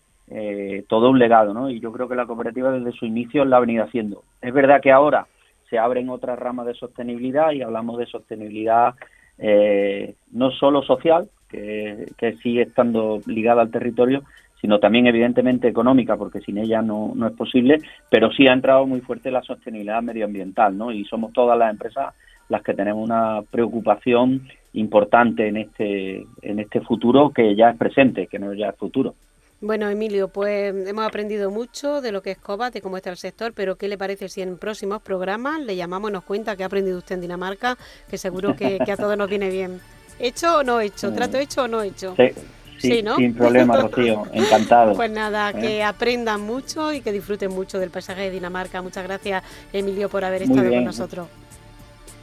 todo 0.89 1.11
un 1.11 1.19
legado, 1.19 1.53
¿no? 1.53 1.69
Y 1.69 1.81
yo 1.81 1.91
creo 1.91 2.09
que 2.09 2.15
la 2.15 2.25
cooperativa 2.25 2.71
desde 2.71 2.93
su 2.93 3.05
inicio 3.05 3.45
la 3.45 3.57
ha 3.57 3.61
venido 3.61 3.83
haciendo. 3.83 4.23
Es 4.41 4.55
verdad 4.55 4.81
que 4.81 4.93
ahora 4.93 5.27
se 5.69 5.79
abren 5.79 6.09
otras 6.09 6.39
ramas 6.39 6.67
de 6.67 6.75
sostenibilidad 6.75 7.53
y 7.53 7.63
hablamos 7.63 7.99
de 7.99 8.07
sostenibilidad 8.07 8.95
eh, 9.39 10.15
no 10.33 10.51
solo 10.51 10.83
social, 10.83 11.29
que, 11.49 12.37
sigue 12.43 12.63
estando 12.63 13.21
ligada 13.27 13.63
al 13.63 13.71
territorio, 13.71 14.23
sino 14.61 14.79
también 14.79 15.07
evidentemente 15.07 15.67
económica, 15.67 16.17
porque 16.17 16.41
sin 16.41 16.59
ella 16.59 16.83
no, 16.83 17.13
no 17.15 17.27
es 17.27 17.33
posible, 17.33 17.79
pero 18.11 18.31
sí 18.31 18.47
ha 18.47 18.53
entrado 18.53 18.87
muy 18.87 19.01
fuerte 19.01 19.31
la 19.31 19.43
sostenibilidad 19.43 20.03
medioambiental, 20.03 20.77
¿no? 20.77 20.93
Y 20.93 21.05
somos 21.07 21.33
todas 21.33 21.59
las 21.59 21.71
empresas 21.71 22.15
las 22.51 22.63
que 22.63 22.75
tenemos 22.75 23.03
una 23.03 23.41
preocupación 23.51 24.47
importante 24.75 25.49
en 25.49 25.57
este 25.57 26.27
en 26.43 26.59
este 26.59 26.81
futuro 26.83 27.31
que 27.31 27.57
ya 27.57 27.71
es 27.71 27.79
presente, 27.79 28.27
que 28.27 28.39
no 28.39 28.53
ya 28.53 28.69
es 28.69 28.77
futuro. 28.77 29.15
Bueno, 29.63 29.91
Emilio, 29.91 30.29
pues 30.29 30.75
hemos 30.89 31.07
aprendido 31.07 31.51
mucho 31.51 32.01
de 32.01 32.13
lo 32.13 32.23
que 32.23 32.31
es 32.31 32.39
COBA, 32.39 32.71
de 32.71 32.81
cómo 32.81 32.97
está 32.97 33.11
el 33.11 33.19
sector, 33.19 33.53
pero 33.55 33.77
¿qué 33.77 33.89
le 33.89 33.99
parece 33.99 34.29
si 34.31 34.41
en 34.41 34.57
próximos 34.57 35.03
programas 35.03 35.61
le 35.61 35.77
llamamos 35.77 36.11
nos 36.11 36.25
cuenta 36.25 36.57
qué 36.57 36.63
ha 36.63 36.67
aprendido 36.67 36.97
usted 36.97 37.17
en 37.17 37.21
Dinamarca, 37.21 37.77
que 38.09 38.17
seguro 38.17 38.57
que, 38.57 38.79
a 38.81 38.97
todos 38.97 39.19
nos 39.19 39.29
viene 39.29 39.51
bien? 39.51 39.79
¿Hecho 40.19 40.59
o 40.59 40.63
no 40.63 40.81
hecho? 40.81 41.13
¿Trato 41.13 41.37
mm. 41.37 41.41
hecho 41.41 41.65
o 41.65 41.69
no 41.69 41.83
hecho? 41.83 42.15
Sí. 42.17 42.31
Sí, 42.79 43.03
¿no? 43.03 43.17
Sin 43.17 43.35
problema, 43.35 43.77
Rocío. 43.77 44.23
Encantado. 44.33 44.95
Pues 44.95 45.11
nada, 45.11 45.51
¿Eh? 45.51 45.61
que 45.61 45.83
aprendan 45.83 46.41
mucho 46.41 46.95
y 46.95 47.03
que 47.03 47.13
disfruten 47.13 47.51
mucho 47.51 47.79
del 47.79 47.91
paisaje 47.91 48.23
de 48.23 48.31
Dinamarca. 48.31 48.81
Muchas 48.81 49.05
gracias, 49.05 49.45
Emilio, 49.75 50.09
por 50.09 50.25
haber 50.25 50.45
estado 50.45 50.71
con 50.71 50.85
nosotros. 50.85 51.29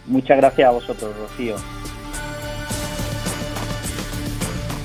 Muchas 0.08 0.38
gracias 0.38 0.68
a 0.68 0.72
vosotros, 0.72 1.16
Rocío. 1.18 1.56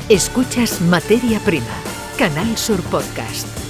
Escuchas 0.09 0.81
Materia 0.83 1.39
Prima 1.41 1.65
Canal 2.19 2.57
Sur 2.57 2.83
Podcast. 2.83 3.62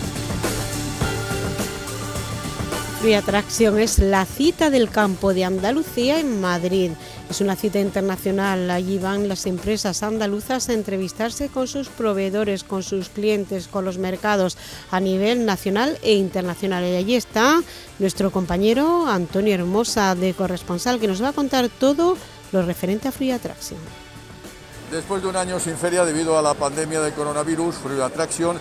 Free 3.03 3.15
Atracción 3.15 3.81
es 3.81 3.99
la 3.99 4.25
cita 4.25 4.71
del 4.71 4.89
campo 4.89 5.35
de 5.35 5.45
Andalucía 5.45 6.21
en 6.21 6.41
Madrid. 6.41 6.93
Es 7.29 7.41
una 7.41 7.57
cita 7.57 7.81
internacional. 7.81 8.71
Allí 8.71 9.01
van 9.01 9.29
las 9.29 9.47
empresas 9.47 10.05
andaluzas 10.05 10.69
a 10.69 10.75
entrevistarse 10.75 11.49
con 11.49 11.67
sus 11.67 11.89
proveedores, 11.89 12.63
con 12.63 12.85
sus 12.85 13.09
clientes, 13.09 13.67
con 13.67 13.85
los 13.85 13.99
mercados 13.99 14.57
a 14.93 15.01
nivel 15.01 15.45
nacional 15.45 15.99
e 16.05 16.15
internacional. 16.15 16.85
Y 16.85 16.95
allí 16.95 17.17
está 17.17 17.61
nuestro 17.99 18.31
compañero 18.31 19.09
Antonio 19.09 19.53
Hermosa 19.53 20.15
de 20.15 20.33
corresponsal 20.33 21.01
que 21.01 21.09
nos 21.09 21.21
va 21.21 21.31
a 21.31 21.33
contar 21.33 21.69
todo 21.71 22.17
lo 22.53 22.63
referente 22.63 23.09
a 23.09 23.11
Free 23.11 23.33
Attraction. 23.33 23.81
Después 24.93 25.25
de 25.25 25.29
un 25.29 25.35
año 25.35 25.59
sin 25.59 25.77
feria 25.77 26.05
debido 26.05 26.39
a 26.39 26.43
la 26.43 26.55
pandemia 26.55 27.01
de 27.01 27.11
coronavirus, 27.11 27.75
Free 27.83 28.01
Attraction 28.01 28.57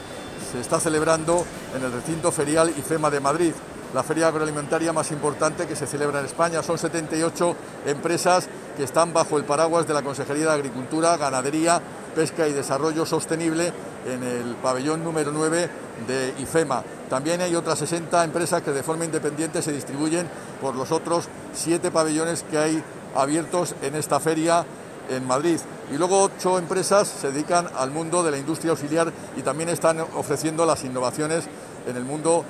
se 0.52 0.60
está 0.60 0.80
celebrando 0.80 1.46
en 1.78 1.84
el 1.86 1.92
recinto 1.92 2.32
ferial 2.32 2.74
IFEMA 2.76 3.12
de 3.12 3.20
Madrid, 3.20 3.54
la 3.94 4.04
feria 4.04 4.28
agroalimentaria 4.28 4.94
más 4.94 5.12
importante 5.12 5.68
que 5.68 5.76
se 5.76 5.88
celebra 5.88 6.20
en 6.20 6.26
España. 6.26 6.64
Son 6.64 6.78
78 6.78 7.56
empresas 7.86 8.48
que 8.78 8.84
están 8.84 9.14
bajo 9.14 9.38
el 9.38 9.44
paraguas 9.44 9.88
de 9.88 9.94
la 9.94 10.02
Consejería 10.02 10.46
de 10.46 10.54
Agricultura, 10.54 11.18
Ganadería, 11.18 11.82
Pesca 12.16 12.48
y 12.48 12.54
Desarrollo 12.54 13.06
Sostenible 13.06 13.74
en 14.06 14.24
el 14.24 14.56
pabellón 14.56 15.04
número 15.04 15.32
9 15.32 15.70
de 16.08 16.34
IFEMA. 16.40 16.84
También 17.10 17.42
hay 17.42 17.56
otras 17.56 17.80
60 17.80 18.24
empresas 18.24 18.62
que 18.62 18.72
de 18.72 18.84
forma 18.84 19.06
independiente 19.06 19.62
se 19.62 19.72
distribuyen 19.72 20.28
por 20.62 20.76
los 20.76 20.92
otros 20.92 21.28
7 21.54 21.92
pabellones 21.92 22.44
que 22.50 22.58
hay 22.58 22.84
abiertos 23.16 23.76
en 23.82 23.96
esta 23.96 24.20
feria 24.20 24.66
en 25.10 25.28
Madrid. 25.28 25.60
Y 25.92 25.98
luego 25.98 26.24
ocho 26.24 26.58
empresas 26.58 27.08
se 27.08 27.32
dedican 27.32 27.68
al 27.78 27.92
mundo 27.92 28.24
de 28.24 28.32
la 28.32 28.38
industria 28.38 28.72
auxiliar 28.72 29.12
y 29.36 29.42
también 29.42 29.70
están 29.70 30.00
ofreciendo 30.16 30.66
las 30.66 30.84
innovaciones 30.84 31.46
en 31.88 31.98
el 31.98 32.06
mundo 32.06 32.46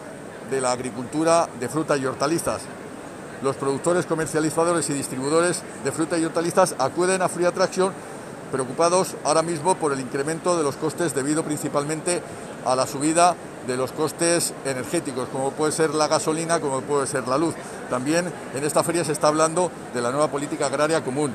de 0.52 0.62
la 0.62 0.72
agricultura 0.72 1.50
de 1.60 1.68
fruta 1.68 1.98
y 1.98 2.06
hortalizas. 2.06 2.62
Los 3.42 3.56
productores, 3.56 4.06
comercializadores 4.06 4.88
y 4.92 4.94
distribuidores 4.94 5.64
de 5.84 5.92
fruta 5.92 6.20
y 6.20 6.26
hortalizas 6.26 6.76
acuden 6.78 7.24
a 7.24 7.30
Free 7.30 7.46
Attraction 7.46 7.92
preocupados 8.52 9.16
ahora 9.24 9.42
mismo 9.42 9.76
por 9.76 9.94
el 9.94 10.02
incremento 10.02 10.58
de 10.58 10.64
los 10.64 10.76
costes 10.76 11.16
debido 11.16 11.44
principalmente 11.44 12.22
a 12.66 12.76
la 12.76 12.86
subida 12.86 13.36
de 13.66 13.78
los 13.78 13.92
costes 13.94 14.54
energéticos, 14.66 15.30
como 15.30 15.52
puede 15.52 15.72
ser 15.72 15.96
la 15.96 16.08
gasolina, 16.08 16.60
como 16.60 16.82
puede 16.82 17.08
ser 17.08 17.28
la 17.28 17.38
luz. 17.38 17.56
También 17.90 18.32
en 18.54 18.64
esta 18.64 18.84
feria 18.84 19.06
se 19.06 19.14
está 19.14 19.30
hablando 19.30 19.72
de 19.94 20.02
la 20.02 20.12
nueva 20.12 20.28
política 20.28 20.68
agraria 20.68 21.04
común 21.04 21.34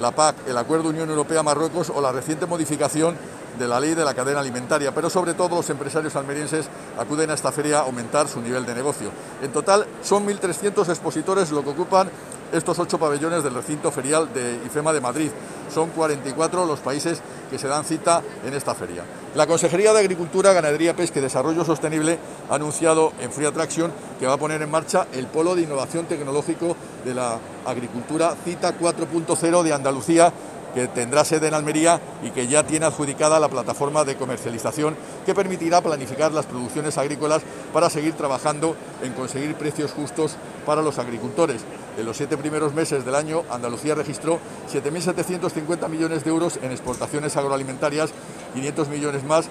la 0.00 0.10
PAC, 0.10 0.36
el 0.46 0.58
Acuerdo 0.58 0.90
Unión 0.90 1.08
Europea-Marruecos 1.08 1.90
o 1.90 2.00
la 2.00 2.12
reciente 2.12 2.46
modificación 2.46 3.16
de 3.58 3.68
la 3.68 3.80
ley 3.80 3.94
de 3.94 4.04
la 4.04 4.14
cadena 4.14 4.40
alimentaria, 4.40 4.94
pero 4.94 5.10
sobre 5.10 5.34
todo 5.34 5.56
los 5.56 5.70
empresarios 5.70 6.16
almerienses 6.16 6.66
acuden 6.98 7.30
a 7.30 7.34
esta 7.34 7.52
feria 7.52 7.78
a 7.78 7.82
aumentar 7.82 8.28
su 8.28 8.40
nivel 8.40 8.66
de 8.66 8.74
negocio. 8.74 9.10
En 9.42 9.52
total 9.52 9.86
son 10.02 10.26
1.300 10.26 10.88
expositores 10.88 11.50
lo 11.50 11.62
que 11.62 11.70
ocupan 11.70 12.10
estos 12.52 12.78
ocho 12.78 12.98
pabellones 12.98 13.42
del 13.42 13.54
recinto 13.54 13.90
ferial 13.90 14.32
de 14.32 14.60
IFEMA 14.66 14.92
de 14.92 15.00
Madrid. 15.00 15.30
Son 15.72 15.90
44 15.90 16.64
los 16.64 16.80
países 16.80 17.20
que 17.50 17.58
se 17.58 17.68
dan 17.68 17.84
cita 17.84 18.22
en 18.44 18.54
esta 18.54 18.74
feria. 18.74 19.02
La 19.34 19.46
Consejería 19.46 19.92
de 19.92 20.00
Agricultura, 20.00 20.52
Ganadería, 20.52 20.94
Pesca 20.94 21.18
y 21.18 21.22
Desarrollo 21.22 21.64
Sostenible 21.64 22.18
ha 22.48 22.54
anunciado 22.54 23.12
en 23.20 23.32
Free 23.32 23.46
Attraction 23.46 23.92
que 24.18 24.26
va 24.26 24.34
a 24.34 24.38
poner 24.38 24.62
en 24.62 24.70
marcha 24.70 25.06
el 25.12 25.26
Polo 25.26 25.54
de 25.54 25.62
Innovación 25.62 26.06
Tecnológico 26.06 26.76
de 27.04 27.14
la 27.14 27.38
Agricultura 27.66 28.34
Cita 28.44 28.78
4.0 28.78 29.62
de 29.62 29.72
Andalucía 29.72 30.32
que 30.76 30.88
tendrá 30.88 31.24
sede 31.24 31.48
en 31.48 31.54
Almería 31.54 31.98
y 32.22 32.32
que 32.32 32.48
ya 32.48 32.62
tiene 32.62 32.84
adjudicada 32.84 33.40
la 33.40 33.48
plataforma 33.48 34.04
de 34.04 34.16
comercialización 34.16 34.94
que 35.24 35.34
permitirá 35.34 35.80
planificar 35.80 36.32
las 36.32 36.44
producciones 36.44 36.98
agrícolas 36.98 37.40
para 37.72 37.88
seguir 37.88 38.12
trabajando 38.12 38.76
en 39.02 39.14
conseguir 39.14 39.54
precios 39.54 39.92
justos 39.92 40.36
para 40.66 40.82
los 40.82 40.98
agricultores. 40.98 41.62
En 41.96 42.04
los 42.04 42.18
siete 42.18 42.36
primeros 42.36 42.74
meses 42.74 43.06
del 43.06 43.14
año, 43.14 43.42
Andalucía 43.50 43.94
registró 43.94 44.38
7.750 44.70 45.88
millones 45.88 46.24
de 46.24 46.30
euros 46.30 46.58
en 46.62 46.70
exportaciones 46.70 47.34
agroalimentarias, 47.38 48.10
500 48.52 48.88
millones 48.88 49.24
más 49.24 49.48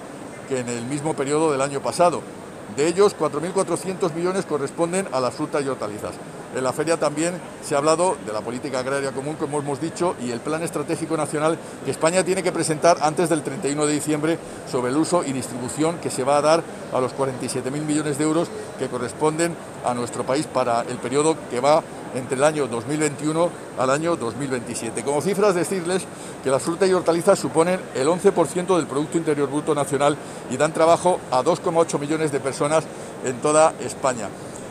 que 0.48 0.60
en 0.60 0.68
el 0.68 0.84
mismo 0.84 1.14
periodo 1.14 1.50
del 1.50 1.60
año 1.60 1.82
pasado. 1.82 2.22
De 2.76 2.86
ellos, 2.86 3.16
4.400 3.18 4.14
millones 4.14 4.46
corresponden 4.46 5.08
a 5.10 5.18
las 5.18 5.34
frutas 5.34 5.64
y 5.64 5.68
hortalizas. 5.68 6.14
En 6.56 6.64
la 6.64 6.72
feria 6.72 6.96
también 6.96 7.34
se 7.62 7.74
ha 7.74 7.78
hablado 7.78 8.16
de 8.24 8.32
la 8.32 8.40
política 8.40 8.78
agraria 8.78 9.12
común, 9.12 9.36
como 9.36 9.58
hemos 9.58 9.78
dicho, 9.78 10.16
y 10.24 10.30
el 10.30 10.40
plan 10.40 10.62
estratégico 10.62 11.14
nacional 11.14 11.58
que 11.84 11.90
España 11.90 12.24
tiene 12.24 12.42
que 12.42 12.50
presentar 12.50 12.96
antes 13.02 13.28
del 13.28 13.42
31 13.42 13.84
de 13.84 13.92
diciembre 13.92 14.38
sobre 14.66 14.90
el 14.90 14.96
uso 14.96 15.22
y 15.22 15.34
distribución 15.34 15.98
que 15.98 16.08
se 16.08 16.24
va 16.24 16.38
a 16.38 16.40
dar 16.40 16.62
a 16.94 16.98
los 16.98 17.14
47.000 17.14 17.70
millones 17.82 18.16
de 18.16 18.24
euros 18.24 18.48
que 18.78 18.88
corresponden 18.88 19.54
a 19.84 19.92
nuestro 19.92 20.24
país 20.24 20.46
para 20.46 20.80
el 20.80 20.96
periodo 20.96 21.36
que 21.50 21.60
va 21.60 21.82
entre 22.14 22.38
el 22.38 22.44
año 22.44 22.66
2021 22.68 23.50
al 23.78 23.90
año 23.90 24.16
2027. 24.16 25.04
Como 25.04 25.20
cifras, 25.20 25.54
decirles 25.54 26.04
que 26.42 26.48
las 26.48 26.62
frutas 26.62 26.88
y 26.88 26.94
hortalizas 26.94 27.38
suponen 27.38 27.78
el 27.94 28.08
11% 28.08 28.76
del 28.78 28.86
Producto 28.86 29.18
Interior 29.18 29.50
Bruto 29.50 29.74
Nacional 29.74 30.16
y 30.50 30.56
dan 30.56 30.72
trabajo 30.72 31.20
a 31.30 31.44
2,8 31.44 31.98
millones 31.98 32.32
de 32.32 32.40
personas 32.40 32.84
en 33.26 33.36
toda 33.42 33.74
España. 33.80 34.30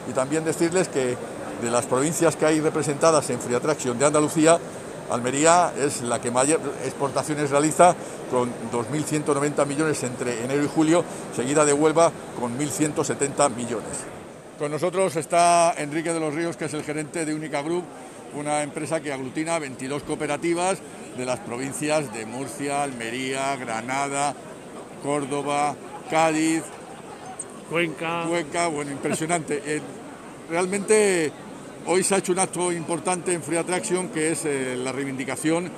Y 0.10 0.13
también 0.13 0.44
decirles 0.44 0.88
que 0.88 1.15
de 1.65 1.72
las 1.72 1.88
provincias 1.88 2.36
que 2.36 2.45
hay 2.45 2.62
representadas 2.62 3.27
en 3.31 3.39
Free 3.39 3.55
Attraction 3.55 3.98
de 3.98 4.05
Andalucía, 4.05 4.60
Almería 5.10 5.74
es 5.75 6.01
la 6.01 6.22
que 6.22 6.29
mayor 6.29 6.60
exportaciones 6.84 7.50
realiza 7.50 7.95
con 8.29 8.51
2.190 8.72 9.65
millones 9.65 10.03
entre 10.03 10.43
enero 10.43 10.63
y 10.63 10.67
julio, 10.67 11.03
seguida 11.36 11.65
de 11.65 11.74
Huelva 11.74 12.12
con 12.39 12.55
1.170 12.57 13.50
millones. 13.55 14.05
Con 14.60 14.72
nosotros 14.72 15.15
está 15.15 15.74
Enrique 15.77 16.13
de 16.13 16.19
los 16.19 16.36
Ríos, 16.36 16.55
que 16.55 16.65
es 16.65 16.74
el 16.75 16.84
gerente 16.84 17.25
de 17.25 17.34
Única 17.34 17.63
Group 17.63 17.84
una 18.36 18.63
empresa 18.63 19.01
que 19.01 19.13
aglutina 19.13 19.57
22 19.60 20.03
cooperativas 20.03 20.79
de 21.17 21.25
las 21.25 21.39
provincias 21.39 22.13
de 22.13 22.25
Murcia, 22.25 22.84
Almería, 22.84 23.55
Granada, 23.55 24.36
Córdoba, 25.01 25.75
Cádiz, 26.10 26.63
Cuenca. 27.69 28.25
Cuenca, 28.27 28.67
bueno, 28.67 28.91
impresionante. 28.91 29.62
Eh, 29.65 29.81
realmente 30.50 31.31
hoy 31.88 32.04
se 32.04 32.15
ha 32.15 32.18
hecho 32.18 32.32
un 32.32 32.39
acto 32.39 32.72
importante 32.72 33.34
en 33.34 33.42
Free 33.42 33.58
Attraction 33.58 34.10
que 34.10 34.32
es 34.32 34.46
eh, 34.46 34.75
la 34.77 34.92
reivindicación 34.92 35.70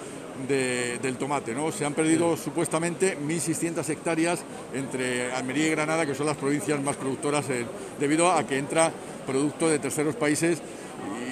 de- 0.48 1.00
del 1.00 1.18
tomate. 1.18 1.54
¿no? 1.54 1.72
Se 1.72 1.84
han 1.86 1.94
perdido 1.94 2.38
supuestamente 2.38 3.18
1.600 3.18 3.88
hectáreas 3.90 4.40
entre 4.74 5.32
Almería 5.32 5.68
y 5.68 5.72
Granada, 5.72 6.06
que 6.06 6.14
son 6.16 6.28
las 6.28 6.38
provincias 6.38 6.82
más 6.82 6.96
productoras, 6.96 7.50
eh, 7.50 7.66
debido 8.00 8.32
a 8.32 8.46
que 8.46 8.58
entra 8.58 8.92
producto 9.26 9.68
de 9.68 9.80
terceros 9.80 10.16
países 10.16 10.60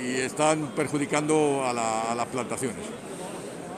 y 0.04 0.16
están 0.22 0.72
perjudicando 0.76 1.64
a, 1.66 1.74
la- 1.74 2.12
a 2.12 2.16
las 2.16 2.26
plantaciones. 2.28 2.84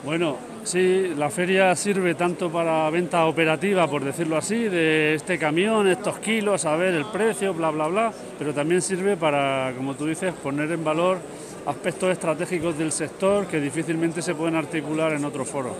Bueno, 0.08 0.38
sí, 0.64 1.12
la 1.18 1.28
feria 1.28 1.76
sirve 1.76 2.14
tanto 2.14 2.50
para 2.50 2.88
venta 2.88 3.26
operativa, 3.26 3.86
por 3.86 4.02
decirlo 4.02 4.38
así, 4.38 4.56
de 4.56 5.12
este 5.12 5.36
camión, 5.36 5.86
estos 5.86 6.18
kilos, 6.18 6.64
a 6.64 6.76
ver 6.76 6.94
el 6.94 7.04
precio, 7.04 7.52
bla, 7.52 7.68
bla, 7.68 7.88
bla, 7.88 8.12
pero 8.38 8.54
también 8.54 8.80
sirve 8.80 9.18
para, 9.18 9.70
como 9.76 9.96
tú 9.96 10.06
dices, 10.06 10.32
poner 10.32 10.72
en 10.72 10.82
valor 10.82 11.18
aspectos 11.66 12.10
estratégicos 12.10 12.78
del 12.78 12.90
sector 12.90 13.48
que 13.48 13.60
difícilmente 13.60 14.22
se 14.22 14.34
pueden 14.34 14.56
articular 14.56 15.12
en 15.12 15.26
otro 15.26 15.44
foro. 15.44 15.76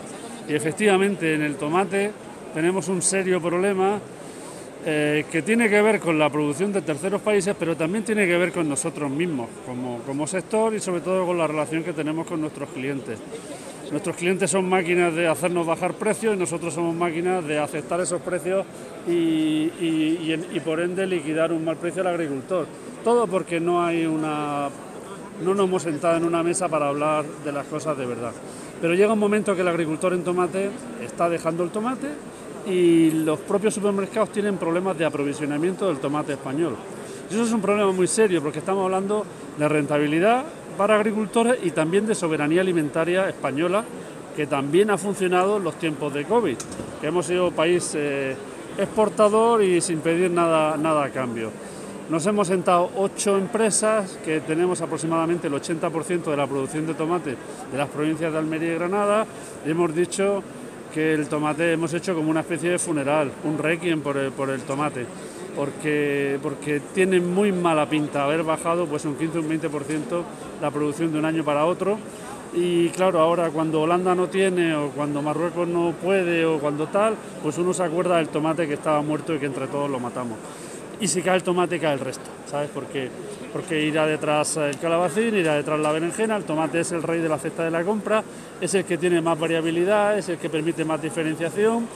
Y 0.47 0.53
efectivamente, 0.53 1.33
en 1.33 1.41
el 1.41 1.57
tomate 1.57 2.13
tenemos 2.53 2.89
un 2.89 3.01
serio 3.01 3.41
problema 3.41 3.99
eh, 4.85 5.25
que 5.33 5.41
tiene 5.41 5.71
que 5.71 5.81
ver 5.81 6.01
con 6.01 6.19
la 6.19 6.29
producción 6.29 6.71
de 6.71 6.83
terceros 6.83 7.23
países, 7.23 7.57
pero 7.59 7.79
también 7.79 8.05
tiene 8.05 8.27
que 8.27 8.37
ver 8.37 8.53
con 8.53 8.69
nosotros 8.69 9.11
mismos, 9.11 9.49
como, 9.65 10.01
como 10.01 10.27
sector 10.27 10.75
y 10.75 10.81
sobre 10.81 11.01
todo 11.01 11.25
con 11.25 11.39
la 11.39 11.47
relación 11.47 11.83
que 11.83 11.95
tenemos 11.95 12.27
con 12.27 12.43
nuestros 12.43 12.69
clientes. 12.69 13.19
Nuestros 13.91 14.17
clientes 14.17 14.51
son 14.51 14.69
máquinas 14.69 15.15
de 15.15 15.27
hacernos 15.29 15.67
bajar 15.67 15.95
precios 15.95 16.35
y 16.35 16.39
nosotros 16.39 16.75
somos 16.75 16.95
máquinas 16.95 17.43
de 17.47 17.59
aceptar 17.59 18.01
esos 18.01 18.21
precios 18.21 18.67
y, 19.07 19.13
y- 19.81 20.37
y 20.53 20.57
y 20.57 20.61
por 20.61 20.81
ende 20.81 21.07
liquidar 21.07 21.53
un 21.53 21.65
mal 21.65 21.77
precio 21.77 22.03
al 22.03 22.09
agricultor. 22.09 22.67
Todo 23.03 23.27
porque 23.27 23.61
no 23.61 23.83
hay 23.85 24.05
una 24.05 24.69
no 25.43 25.55
nos 25.55 25.67
hemos 25.69 25.83
sentado 25.83 26.17
en 26.19 26.25
una 26.25 26.43
mesa 26.43 26.69
para 26.69 26.89
hablar 26.89 27.25
de 27.45 27.53
las 27.53 27.67
cosas 27.67 27.97
de 27.97 28.05
verdad. 28.05 28.33
Pero 28.81 28.95
llega 28.95 29.13
un 29.15 29.19
momento 29.19 29.55
que 29.55 29.63
el 29.63 29.69
agricultor 29.69 30.13
en 30.13 30.23
tomate 30.25 30.69
está 31.03 31.29
dejando 31.31 31.63
el 31.65 31.71
tomate 31.71 32.09
y 32.67 33.11
los 33.13 33.39
propios 33.41 33.73
supermercados 33.73 34.31
tienen 34.33 34.59
problemas 34.59 34.99
de 34.99 35.07
aprovisionamiento 35.07 35.87
del 35.89 35.99
tomate 35.99 36.33
español. 36.35 36.77
Y 37.31 37.35
eso 37.35 37.45
es 37.45 37.53
un 37.53 37.63
problema 37.63 37.91
muy 37.93 38.07
serio 38.07 38.43
porque 38.43 38.59
estamos 38.59 38.85
hablando 38.85 39.25
de 39.57 39.69
rentabilidad 39.69 40.45
para 40.79 40.95
agricultores 40.95 41.59
y 41.65 41.73
también 41.73 42.07
de 42.07 42.15
soberanía 42.15 42.61
alimentaria 42.61 43.29
española, 43.29 43.85
que 44.37 44.47
también 44.47 44.91
ha 44.91 44.97
funcionado 44.97 45.57
en 45.57 45.65
los 45.65 45.75
tiempos 45.75 46.15
de 46.15 46.25
COVID, 46.25 46.57
que 47.01 47.07
hemos 47.09 47.27
sido 47.27 47.51
país 47.51 47.93
eh, 47.97 48.37
exportador 48.79 49.61
y 49.63 49.81
sin 49.81 49.99
pedir 49.99 50.31
nada, 50.31 50.77
nada 50.77 51.05
a 51.05 51.11
cambio. 51.11 51.51
Nos 52.09 52.25
hemos 52.27 52.47
sentado 52.47 52.91
ocho 52.97 53.37
empresas 53.37 54.19
que 54.25 54.41
tenemos 54.41 54.81
aproximadamente 54.81 55.49
el 55.49 55.55
80% 55.55 56.31
de 56.31 56.37
la 56.37 56.47
producción 56.47 56.87
de 56.87 56.95
tomate 56.95 57.37
de 57.71 57.77
las 57.77 57.89
provincias 57.89 58.33
de 58.33 58.39
Almería 58.39 58.73
y 58.73 58.75
Granada 58.77 59.27
y 59.67 59.71
hemos 59.73 59.95
dicho 59.95 60.43
que 60.95 61.13
el 61.13 61.29
tomate 61.29 61.73
hemos 61.73 61.93
hecho 61.93 62.15
como 62.15 62.31
una 62.31 62.41
especie 62.41 62.71
de 62.71 62.79
funeral, 62.79 63.31
un 63.45 63.59
requiem 63.59 64.01
por 64.01 64.17
el, 64.17 64.31
por 64.31 64.49
el 64.49 64.63
tomate, 64.63 65.05
porque, 65.59 66.39
porque 66.41 66.79
tiene 66.95 67.19
muy 67.19 67.51
mala 67.51 67.91
pinta 67.91 68.23
haber 68.23 68.45
bajado 68.45 68.87
pues 68.87 69.05
un 69.05 69.17
15 69.17 69.39
o 69.39 69.41
un 69.41 69.49
20% 69.49 70.23
la 70.63 70.71
producción 70.71 71.13
de 71.13 71.19
un 71.19 71.25
año 71.25 71.43
para 71.43 71.65
otro 71.65 71.99
y 72.55 72.91
claro, 72.91 73.19
ahora 73.19 73.51
cuando 73.51 73.81
Holanda 73.81 74.15
no 74.15 74.29
tiene 74.29 74.77
o 74.77 74.91
cuando 74.91 75.21
Marruecos 75.21 75.67
no 75.67 75.95
puede 76.01 76.47
o 76.47 76.61
cuando 76.61 76.87
tal, 76.87 77.17
pues 77.43 77.59
uno 77.59 77.75
se 77.75 77.83
acuerda 77.83 78.19
del 78.19 78.29
tomate 78.29 78.69
que 78.69 78.75
estaba 78.75 79.03
muerto 79.03 79.35
y 79.35 79.41
que 79.41 79.47
entre 79.47 79.67
todos 79.67 79.91
lo 79.91 79.99
matamos 79.99 80.39
y 81.01 81.09
si 81.09 81.23
cae 81.23 81.35
el 81.35 81.43
tomate 81.43 81.81
cae 81.81 81.95
el 81.95 82.01
resto, 82.01 82.31
¿sabes? 82.49 82.71
Porque, 82.73 83.11
porque 83.53 83.83
irá 83.83 84.07
detrás 84.07 84.57
el 84.59 84.79
calabacín, 84.79 85.35
irá 85.35 85.55
detrás 85.55 85.81
la 85.81 85.91
berenjena, 85.91 86.37
el 86.37 86.45
tomate 86.45 86.81
es 86.81 86.93
el 86.93 87.03
rey 87.03 87.21
de 87.21 87.29
la 87.29 87.39
cesta 87.39 87.65
de 87.65 87.73
la 87.73 87.83
compra, 87.83 88.23
es 88.61 88.75
el 88.75 88.85
que 88.85 88.97
tiene 88.97 89.21
más 89.21 89.37
variabilidad, 89.37 90.17
es 90.17 90.29
el 90.29 90.39
que 90.39 90.49
permite 90.49 90.85
más 90.85 91.03
diferenciación 91.03 91.89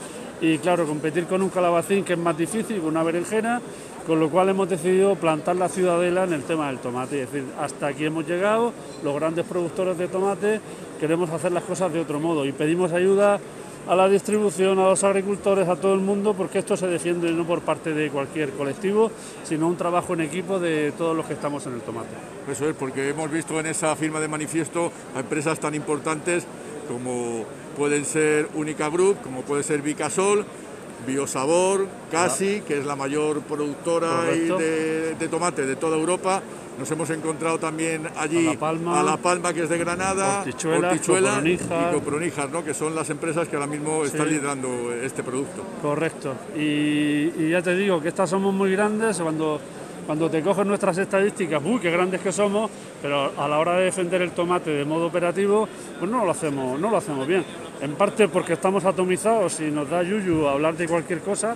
y 0.43 0.57
claro, 0.57 0.85
competir 0.85 1.23
con 1.25 1.41
un 1.41 1.47
calabacín 1.47 2.03
que 2.03 2.13
es 2.13 2.19
más 2.19 2.37
difícil, 2.37 2.79
con 2.79 2.89
una 2.89 3.03
berenjena, 3.03 3.61
con 4.05 4.19
lo 4.19 4.29
cual 4.29 4.49
hemos 4.49 4.67
decidido 4.67 5.15
plantar 5.15 5.55
la 5.55 5.69
ciudadela 5.69 6.25
en 6.25 6.33
el 6.33 6.43
tema 6.43 6.67
del 6.67 6.79
tomate, 6.79 7.23
es 7.23 7.31
decir, 7.31 7.47
hasta 7.57 7.87
aquí 7.87 8.03
hemos 8.03 8.27
llegado, 8.27 8.73
los 9.05 9.15
grandes 9.15 9.45
productores 9.45 9.97
de 9.97 10.09
tomate 10.09 10.59
queremos 10.99 11.29
hacer 11.29 11.53
las 11.53 11.63
cosas 11.63 11.93
de 11.93 12.01
otro 12.01 12.19
modo 12.19 12.45
y 12.45 12.51
pedimos 12.51 12.91
ayuda 12.91 13.39
a 13.87 13.95
la 13.95 14.09
distribución, 14.09 14.79
a 14.79 14.89
los 14.89 15.05
agricultores, 15.05 15.69
a 15.69 15.77
todo 15.77 15.93
el 15.93 16.01
mundo, 16.01 16.33
porque 16.33 16.59
esto 16.59 16.75
se 16.75 16.87
defiende 16.87 17.31
no 17.31 17.47
por 17.47 17.61
parte 17.61 17.93
de 17.93 18.09
cualquier 18.09 18.49
colectivo, 18.51 19.11
sino 19.45 19.69
un 19.69 19.77
trabajo 19.77 20.13
en 20.13 20.21
equipo 20.21 20.59
de 20.59 20.91
todos 20.97 21.15
los 21.15 21.25
que 21.25 21.33
estamos 21.33 21.65
en 21.67 21.75
el 21.75 21.81
tomate. 21.81 22.15
Eso 22.49 22.67
es, 22.67 22.75
porque 22.75 23.09
hemos 23.09 23.31
visto 23.31 23.57
en 23.61 23.67
esa 23.67 23.95
firma 23.95 24.19
de 24.19 24.27
manifiesto 24.27 24.91
a 25.15 25.21
empresas 25.21 25.57
tan 25.59 25.73
importantes 25.73 26.45
como 26.87 27.45
pueden 27.77 28.05
ser 28.05 28.47
Única 28.55 28.89
Group, 28.89 29.17
como 29.23 29.41
puede 29.41 29.63
ser 29.63 29.81
Vicasol, 29.81 30.45
Biosabor, 31.05 31.87
Casi, 32.11 32.61
que 32.61 32.77
es 32.79 32.85
la 32.85 32.95
mayor 32.95 33.41
productora 33.41 34.23
de, 34.23 35.15
de 35.19 35.27
tomate 35.27 35.65
de 35.65 35.75
toda 35.75 35.97
Europa. 35.97 36.41
Nos 36.79 36.89
hemos 36.89 37.09
encontrado 37.11 37.59
también 37.59 38.07
allí 38.17 38.47
A 38.47 38.53
La 38.53 38.59
Palma. 38.59 38.99
a 38.99 39.03
La 39.03 39.17
Palma, 39.17 39.53
que 39.53 39.61
es 39.63 39.69
de 39.69 39.77
Granada, 39.77 40.39
Hortichuelas, 40.39 40.93
Hortichuela 40.93 41.41
y 41.45 41.93
Coproníjar, 41.93 42.49
¿no? 42.49 42.63
que 42.63 42.73
son 42.73 42.95
las 42.95 43.09
empresas 43.11 43.47
que 43.47 43.55
ahora 43.57 43.67
mismo 43.67 44.03
están 44.05 44.27
Sí. 44.27 44.33
liderando 44.33 44.91
este 44.93 45.21
producto. 45.23 45.63
Correcto. 45.83 46.33
Y, 46.55 47.31
y 47.37 47.49
ya 47.51 47.61
te 47.61 47.75
digo 47.75 48.01
que 48.01 48.07
estas 48.07 48.29
somos 48.29 48.53
muy 48.55 48.71
grandes 48.71 49.17
cuando, 49.19 49.59
cuando 50.05 50.29
te 50.29 50.41
cogen 50.41 50.67
nuestras 50.67 50.97
estadísticas, 50.97 51.61
uy, 51.63 51.79
qué 51.79 51.89
grandes 51.89 52.21
que 52.21 52.31
somos, 52.31 52.69
pero 53.01 53.31
a 53.37 53.47
la 53.47 53.59
hora 53.59 53.75
de 53.75 53.85
defender 53.85 54.21
el 54.21 54.31
tomate 54.31 54.71
de 54.71 54.85
modo 54.85 55.07
operativo, 55.07 55.67
pues 55.99 56.09
no 56.09 56.25
lo 56.25 56.31
hacemos, 56.31 56.79
no 56.79 56.89
lo 56.89 56.97
hacemos 56.97 57.27
bien. 57.27 57.43
En 57.81 57.93
parte 57.95 58.27
porque 58.27 58.53
estamos 58.53 58.85
atomizados 58.85 59.59
y 59.59 59.71
nos 59.71 59.89
da 59.89 60.03
yuyu 60.03 60.47
hablar 60.47 60.75
de 60.75 60.87
cualquier 60.87 61.19
cosa 61.19 61.55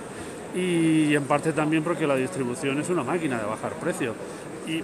y 0.55 1.13
en 1.13 1.23
parte 1.23 1.53
también 1.53 1.83
porque 1.83 2.07
la 2.07 2.15
distribución 2.15 2.79
es 2.79 2.89
una 2.89 3.03
máquina 3.03 3.37
de 3.37 3.45
bajar 3.45 3.73
precios. 3.73 4.15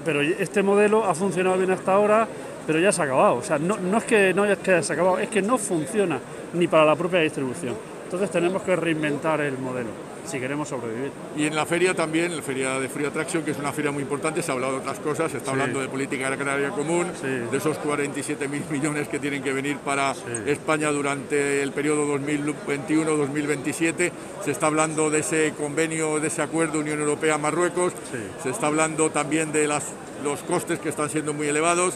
Pero 0.05 0.21
este 0.21 0.63
modelo 0.63 1.03
ha 1.03 1.13
funcionado 1.13 1.57
bien 1.57 1.71
hasta 1.71 1.93
ahora, 1.93 2.27
pero 2.65 2.79
ya 2.79 2.91
se 2.91 3.01
ha 3.01 3.05
acabado. 3.05 3.35
O 3.35 3.43
sea, 3.43 3.59
no, 3.59 3.77
no 3.77 3.97
es 3.97 4.03
que 4.05 4.33
no 4.33 4.45
es 4.45 4.57
que 4.59 4.81
se 4.81 4.93
ha 4.93 4.95
acabado, 4.95 5.19
es 5.19 5.29
que 5.29 5.41
no 5.41 5.57
funciona 5.57 6.19
ni 6.53 6.67
para 6.67 6.85
la 6.85 6.95
propia 6.95 7.19
distribución. 7.19 7.75
Entonces 8.05 8.29
tenemos 8.31 8.61
que 8.61 8.75
reinventar 8.75 9.41
el 9.41 9.57
modelo 9.57 10.12
si 10.25 10.39
queremos 10.39 10.69
sobrevivir. 10.69 11.11
Y 11.35 11.45
en 11.45 11.55
la 11.55 11.65
feria 11.65 11.93
también, 11.93 12.35
la 12.35 12.41
feria 12.41 12.79
de 12.79 12.87
Free 12.89 13.05
Attraction, 13.05 13.43
que 13.43 13.51
es 13.51 13.57
una 13.59 13.71
feria 13.71 13.91
muy 13.91 14.03
importante, 14.03 14.41
se 14.41 14.51
ha 14.51 14.53
hablado 14.55 14.73
de 14.73 14.79
otras 14.79 14.99
cosas, 14.99 15.31
se 15.31 15.37
está 15.37 15.51
hablando 15.51 15.79
de 15.81 15.87
política 15.89 16.27
agraria 16.27 16.69
común, 16.69 17.07
Sí. 17.19 17.27
de 17.27 17.57
esos 17.57 17.77
47.000 17.79 18.63
millones 18.71 19.07
que 19.07 19.19
tienen 19.19 19.43
que 19.43 19.53
venir 19.53 19.77
para 19.77 20.13
España 20.45 20.89
durante 20.91 21.61
el 21.61 21.71
periodo 21.71 22.05
2021-2027, 22.17 24.11
se 24.43 24.51
está 24.51 24.67
hablando 24.67 25.09
de 25.09 25.19
ese 25.19 25.53
convenio, 25.57 26.19
de 26.19 26.27
ese 26.27 26.41
acuerdo 26.41 26.79
Unión 26.79 26.99
Europea-Marruecos, 26.99 27.93
se 28.41 28.49
está 28.49 28.67
hablando 28.67 29.09
también 29.11 29.51
de 29.51 29.67
las, 29.67 29.85
los 30.23 30.41
costes 30.43 30.79
que 30.79 30.89
están 30.89 31.09
siendo 31.09 31.33
muy 31.33 31.47
elevados. 31.47 31.95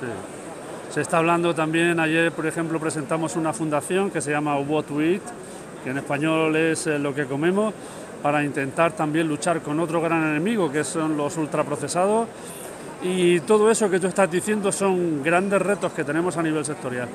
Se 0.94 1.02
está 1.02 1.18
hablando 1.18 1.54
también, 1.54 2.00
ayer 2.00 2.32
por 2.32 2.48
ejemplo 2.48 2.80
presentamos 2.80 3.36
una 3.36 3.54
fundación 3.54 4.10
que 4.10 4.22
se 4.22 4.32
llama 4.32 4.58
What 4.58 4.86
We 4.90 5.14
Eat, 5.16 5.22
que 5.84 5.90
en 5.92 5.98
español 5.98 6.56
es 6.56 6.88
eh, 6.88 6.98
lo 6.98 7.14
que 7.14 7.26
comemos, 7.26 7.74
para 8.22 8.44
intentar 8.44 8.92
también 8.94 9.28
luchar 9.28 9.62
con 9.62 9.80
otro 9.80 10.02
gran 10.02 10.24
enemigo 10.24 10.72
que 10.72 10.84
son 10.84 11.18
los 11.18 11.38
ultraprocesados. 11.38 12.28
Y 13.04 13.40
todo 13.42 13.70
eso 13.70 13.90
que 13.90 14.00
tú 14.00 14.08
estás 14.08 14.30
diciendo 14.30 14.72
son 14.72 15.22
grandes 15.24 15.62
retos 15.62 15.94
que 15.94 16.04
tenemos 16.04 16.36
a 16.38 16.44
nivel 16.44 16.66
sectorial. 16.66 17.08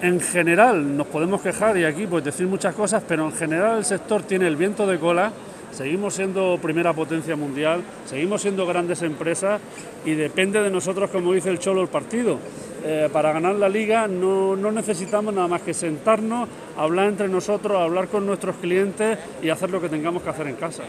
En 0.00 0.20
general 0.20 0.96
nos 0.96 1.06
podemos 1.06 1.40
quejar 1.40 1.76
y 1.76 1.84
aquí 1.84 2.06
pues 2.06 2.24
decir 2.24 2.46
muchas 2.46 2.74
cosas, 2.74 3.02
pero 3.06 3.24
en 3.26 3.32
general 3.32 3.78
el 3.78 3.84
sector 3.84 4.22
tiene 4.22 4.46
el 4.46 4.56
viento 4.56 4.86
de 4.86 4.98
cola, 4.98 5.30
seguimos 5.74 6.14
siendo 6.14 6.58
primera 6.60 6.92
potencia 6.92 7.36
mundial, 7.36 7.82
seguimos 8.06 8.42
siendo 8.42 8.66
grandes 8.66 9.02
empresas 9.02 9.60
y 10.04 10.12
depende 10.12 10.62
de 10.62 10.70
nosotros, 10.70 11.10
como 11.10 11.32
dice 11.32 11.50
el 11.50 11.58
Cholo, 11.58 11.82
el 11.82 11.88
partido. 11.88 12.38
Eh, 12.86 13.08
para 13.10 13.32
ganar 13.32 13.54
la 13.54 13.68
liga 13.68 14.06
no, 14.06 14.56
no 14.56 14.70
necesitamos 14.70 15.32
nada 15.32 15.48
más 15.48 15.62
que 15.62 15.72
sentarnos, 15.72 16.48
hablar 16.76 17.08
entre 17.08 17.28
nosotros, 17.28 17.80
hablar 17.80 18.08
con 18.08 18.26
nuestros 18.26 18.56
clientes 18.56 19.18
y 19.42 19.48
hacer 19.48 19.70
lo 19.70 19.80
que 19.80 19.88
tengamos 19.88 20.22
que 20.22 20.28
hacer 20.30 20.46
en 20.48 20.56
casa. 20.56 20.82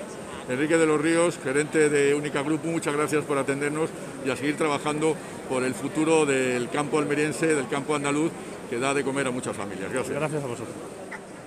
Enrique 0.50 0.78
de 0.78 0.86
los 0.86 1.02
Ríos, 1.02 1.40
gerente 1.44 1.90
de 1.90 2.14
Única 2.14 2.42
Grupo, 2.44 2.68
muchas 2.68 2.94
gracias 2.94 3.24
por 3.24 3.38
atendernos 3.38 3.90
y 4.26 4.30
a 4.30 4.36
seguir 4.36 4.58
trabajando 4.58 5.16
por 5.50 5.64
el 5.64 5.74
futuro 5.74 6.26
del 6.26 6.70
campo 6.70 7.00
almeriense, 7.00 7.56
del 7.56 7.68
campo 7.68 7.96
andaluz, 7.96 8.32
que 8.70 8.78
da 8.78 8.94
de 8.94 9.04
comer 9.04 9.28
a 9.28 9.32
muchas 9.32 9.56
familias. 9.56 9.92
Gracias. 9.92 10.16
Gracias 10.16 10.44
a 10.44 10.48
vosotros. 10.48 10.95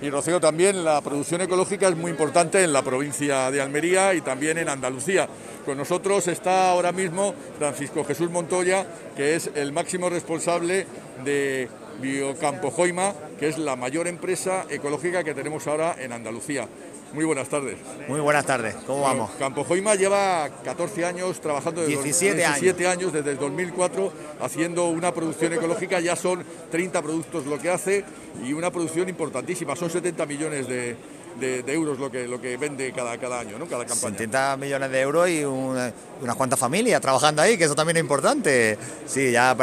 Y 0.01 0.09
Rocío, 0.09 0.39
también 0.39 0.85
la 0.85 1.01
producción 1.01 1.41
ecológica 1.41 1.89
es 1.89 1.97
muy 1.97 2.11
importante 2.11 2.63
en 2.63 2.71
la 2.71 2.81
provincia 2.81 3.51
de 3.51 3.59
Almería 3.59 4.13
y 4.13 4.21
también 4.21 4.57
en 4.57 4.69
Andalucía. 4.69 5.27
Con 5.65 5.77
nosotros 5.77 6.29
está 6.29 6.69
ahora 6.69 6.93
mismo 6.93 7.33
Francisco 7.57 8.05
Jesús 8.05 8.29
Montoya, 8.31 8.87
que 9.17 9.35
es 9.35 9.51
el 9.55 9.73
máximo 9.73 10.09
responsable 10.09 10.87
de 11.25 11.67
Biocampo 12.01 12.71
Joima, 12.71 13.13
que 13.37 13.49
es 13.49 13.57
la 13.57 13.75
mayor 13.75 14.07
empresa 14.07 14.65
ecológica 14.69 15.25
que 15.25 15.33
tenemos 15.33 15.67
ahora 15.67 15.97
en 15.99 16.13
Andalucía. 16.13 16.65
Muy 17.13 17.25
buenas 17.25 17.49
tardes. 17.49 17.77
Muy 18.07 18.19
buenas 18.19 18.45
tardes, 18.45 18.75
¿cómo 18.85 19.01
vamos? 19.01 19.31
Campo 19.39 19.63
Joima 19.63 19.95
lleva 19.95 20.49
14 20.63 21.05
años 21.05 21.41
trabajando 21.41 21.81
desde 21.81 22.03
17, 22.03 22.35
17 22.35 22.87
años. 22.87 23.13
desde 23.13 23.31
el 23.31 23.37
2004 23.37 24.11
haciendo 24.41 24.85
una 24.85 25.11
producción 25.13 25.53
ecológica, 25.53 25.99
ya 25.99 26.15
son 26.15 26.43
30 26.69 27.01
productos 27.01 27.45
lo 27.47 27.57
que 27.57 27.69
hace 27.69 28.05
y 28.45 28.53
una 28.53 28.71
producción 28.71 29.09
importantísima, 29.09 29.75
son 29.75 29.89
70 29.89 30.25
millones 30.27 30.67
de, 30.67 30.95
euros 31.41 31.99
lo 31.99 32.11
que, 32.11 32.27
lo 32.27 32.41
que 32.41 32.57
vende 32.57 32.91
cada, 32.91 33.17
cada 33.17 33.39
año, 33.39 33.57
¿no? 33.57 33.65
cada 33.67 33.85
campaña. 33.85 34.17
70 34.17 34.57
millones 34.57 34.91
de 34.91 35.01
euros 35.01 35.29
y 35.29 35.43
unas 35.43 36.35
cuantas 36.35 36.59
familias 36.59 37.01
trabajando 37.01 37.41
ahí, 37.41 37.57
que 37.57 37.65
eso 37.65 37.75
también 37.75 37.97
es 37.97 38.01
importante. 38.01 38.77
Sí, 39.05 39.31
ya 39.31 39.55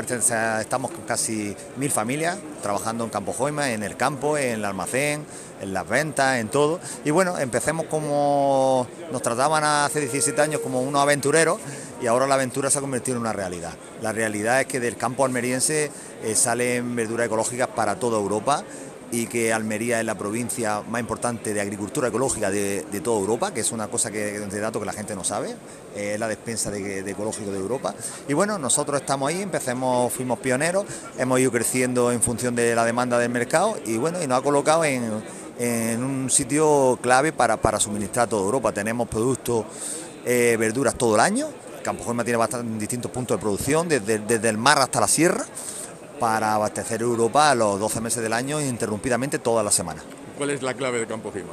estamos 0.60 0.90
casi 1.06 1.54
mil 1.76 1.90
familias 1.90 2.38
trabajando 2.62 3.04
en 3.04 3.10
Campo 3.10 3.32
Joima, 3.32 3.70
en 3.72 3.82
el 3.82 3.96
campo, 3.96 4.38
en 4.38 4.54
el 4.54 4.64
almacén 4.64 5.24
en 5.60 5.72
las 5.72 5.88
ventas, 5.88 6.38
en 6.38 6.48
todo. 6.48 6.80
Y 7.04 7.10
bueno, 7.10 7.38
empecemos 7.38 7.86
como 7.86 8.86
nos 9.10 9.22
trataban 9.22 9.64
hace 9.64 10.00
17 10.00 10.40
años 10.40 10.60
como 10.60 10.80
unos 10.80 11.02
aventureros 11.02 11.58
y 12.00 12.06
ahora 12.06 12.26
la 12.26 12.34
aventura 12.34 12.70
se 12.70 12.78
ha 12.78 12.80
convertido 12.80 13.16
en 13.16 13.22
una 13.22 13.32
realidad. 13.32 13.72
La 14.02 14.12
realidad 14.12 14.60
es 14.60 14.66
que 14.66 14.80
del 14.80 14.96
campo 14.96 15.24
almeriense 15.24 15.90
eh, 16.22 16.34
salen 16.34 16.94
verduras 16.94 17.26
ecológicas 17.26 17.68
para 17.68 17.98
toda 17.98 18.18
Europa 18.18 18.64
y 19.12 19.26
que 19.26 19.52
Almería 19.52 20.00
es 20.00 20.06
la 20.06 20.16
provincia 20.16 20.82
más 20.88 21.00
importante 21.00 21.54
de 21.54 21.60
agricultura 21.60 22.08
ecológica 22.08 22.50
de, 22.50 22.84
toda 23.02 23.20
Europa, 23.20 23.54
que 23.54 23.60
es 23.60 23.72
una 23.72 23.88
cosa 23.88 24.10
que 24.10 24.38
de 24.40 24.60
dato 24.60 24.80
que 24.80 24.86
la 24.86 24.92
gente 24.92 25.14
no 25.14 25.24
sabe, 25.24 25.54
es 25.94 26.18
la 26.18 26.28
despensa 26.28 26.70
de, 26.70 27.08
ecológico 27.08 27.50
de 27.50 27.58
Europa. 27.58 27.94
Y 28.28 28.34
bueno, 28.34 28.58
nosotros 28.58 29.00
estamos 29.00 29.28
ahí, 29.28 29.42
empecemos, 29.42 30.12
fuimos 30.12 30.38
pioneros, 30.38 30.84
hemos 31.18 31.38
ido 31.40 31.52
creciendo 31.52 32.10
en 32.10 32.20
función 32.20 32.54
de 32.54 32.74
la 32.74 32.84
demanda 32.84 33.18
del 33.18 33.30
mercado 33.30 33.78
y 33.84 33.96
bueno, 33.96 34.22
y 34.22 34.26
nos 34.26 34.40
ha 34.40 34.42
colocado 34.42 34.84
en, 34.84 35.22
en 35.58 36.02
un 36.02 36.30
sitio 36.30 36.98
clave 37.00 37.32
para, 37.32 37.56
para 37.56 37.80
suministrar 37.80 38.26
a 38.26 38.28
toda 38.28 38.42
Europa. 38.42 38.72
Tenemos 38.72 39.08
productos, 39.08 39.64
eh, 40.24 40.56
verduras 40.58 40.96
todo 40.96 41.14
el 41.14 41.20
año. 41.20 41.48
Campo 41.82 42.02
Juema 42.02 42.24
tiene 42.24 42.36
bastantes 42.36 42.80
distintos 42.80 43.10
puntos 43.12 43.36
de 43.36 43.40
producción, 43.40 43.88
desde, 43.88 44.18
desde, 44.18 44.48
el 44.48 44.58
mar 44.58 44.78
hasta 44.80 44.98
la 44.98 45.06
sierra, 45.06 45.44
para 46.18 46.54
abastecer 46.54 47.02
Europa 47.02 47.50
a 47.50 47.54
los 47.54 47.78
12 47.78 48.00
meses 48.00 48.22
del 48.22 48.32
año 48.32 48.60
interrumpidamente 48.60 49.38
toda 49.38 49.62
la 49.62 49.70
semana. 49.70 50.02
¿Cuál 50.36 50.50
es 50.50 50.62
la 50.62 50.74
clave 50.74 50.98
de 50.98 51.06
Campo 51.06 51.30
Joima? 51.30 51.52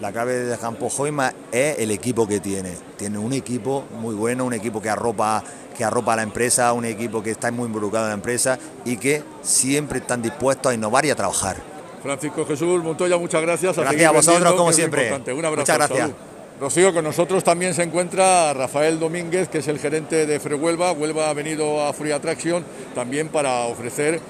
La 0.00 0.12
clave 0.12 0.34
de 0.34 0.58
Campo 0.58 0.90
Joima 0.90 1.32
es 1.52 1.78
el 1.78 1.90
equipo 1.90 2.26
que 2.26 2.40
tiene. 2.40 2.74
Tiene 2.96 3.18
un 3.18 3.32
equipo 3.32 3.84
muy 3.98 4.14
bueno, 4.14 4.44
un 4.44 4.52
equipo 4.52 4.82
que 4.82 4.90
arropa, 4.90 5.42
que 5.76 5.84
arropa 5.84 6.12
a 6.12 6.16
la 6.16 6.22
empresa, 6.22 6.72
un 6.72 6.84
equipo 6.84 7.22
que 7.22 7.30
está 7.30 7.50
muy 7.50 7.66
involucrado 7.66 8.06
en 8.06 8.10
la 8.10 8.14
empresa 8.14 8.58
y 8.84 8.96
que 8.96 9.22
siempre 9.42 10.00
están 10.00 10.22
dispuestos 10.22 10.70
a 10.70 10.74
innovar 10.74 11.06
y 11.06 11.10
a 11.10 11.16
trabajar. 11.16 11.56
Francisco 12.02 12.44
Jesús 12.44 12.82
Montoya, 12.82 13.16
muchas 13.16 13.42
gracias. 13.42 13.76
gracias 13.76 14.08
a, 14.08 14.12
vosotros, 14.12 14.54
como 14.54 14.72
siempre. 14.72 15.12
Un 15.14 15.44
abrazo. 15.44 15.56
Muchas 15.56 15.76
gracias. 15.76 16.10
Rocío, 16.58 16.94
con 16.94 17.04
nosotros 17.04 17.44
también 17.44 17.74
se 17.74 17.82
encuentra 17.82 18.54
Rafael 18.54 18.98
Domínguez, 18.98 19.48
que 19.48 19.58
es 19.58 19.68
el 19.68 19.78
gerente 19.78 20.24
de 20.24 20.40
Frehuelva. 20.40 20.92
Huelva 20.92 21.28
ha 21.28 21.34
venido 21.34 21.84
a 21.84 21.92
Free 21.92 22.12
Attraction 22.12 22.64
también 22.94 23.28
para 23.28 23.66
ofrecer 23.66 24.20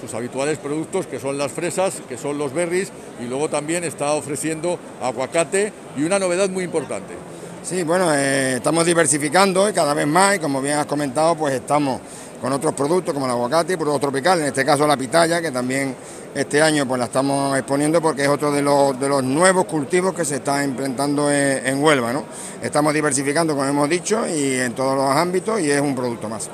sus 0.00 0.12
habituales 0.12 0.58
productos, 0.58 1.06
que 1.06 1.20
son 1.20 1.38
las 1.38 1.52
fresas, 1.52 2.02
que 2.08 2.18
son 2.18 2.36
los 2.36 2.52
berries, 2.52 2.90
y 3.20 3.28
luego 3.28 3.48
también 3.48 3.84
está 3.84 4.12
ofreciendo 4.14 4.80
aguacate 5.00 5.72
y 5.96 6.02
una 6.02 6.18
novedad 6.18 6.48
muy 6.48 6.64
importante. 6.64 7.14
Sí, 7.62 7.84
bueno, 7.84 8.12
eh, 8.12 8.54
estamos 8.56 8.84
diversificando 8.84 9.72
cada 9.72 9.94
vez 9.94 10.08
más, 10.08 10.34
y 10.34 10.38
como 10.40 10.60
bien 10.60 10.78
has 10.78 10.86
comentado, 10.86 11.36
pues 11.36 11.54
estamos 11.54 12.00
con 12.40 12.52
otros 12.52 12.74
productos 12.74 13.12
como 13.12 13.26
el 13.26 13.32
aguacate 13.32 13.74
y 13.74 13.76
productos 13.76 14.00
tropicales, 14.00 14.42
en 14.42 14.48
este 14.48 14.64
caso 14.64 14.86
la 14.86 14.96
pitaya, 14.96 15.40
que 15.42 15.50
también 15.50 15.94
este 16.34 16.62
año 16.62 16.86
pues 16.86 16.98
la 16.98 17.06
estamos 17.06 17.56
exponiendo 17.58 18.00
porque 18.00 18.22
es 18.22 18.28
otro 18.28 18.52
de 18.52 18.62
los, 18.62 18.98
de 18.98 19.08
los 19.08 19.22
nuevos 19.22 19.66
cultivos 19.66 20.14
que 20.14 20.24
se 20.24 20.36
está 20.36 20.64
implementando 20.64 21.30
en, 21.30 21.82
Huelva. 21.82 22.12
¿no? 22.12 22.24
Estamos 22.62 22.94
diversificando, 22.94 23.54
como 23.54 23.66
hemos 23.66 23.88
dicho, 23.88 24.26
y 24.26 24.54
en 24.54 24.72
todos 24.74 24.96
los 24.96 25.10
ámbitos 25.10 25.60
y 25.60 25.70
es 25.70 25.80
un 25.80 25.94
producto 25.94 26.28
más. 26.28 26.48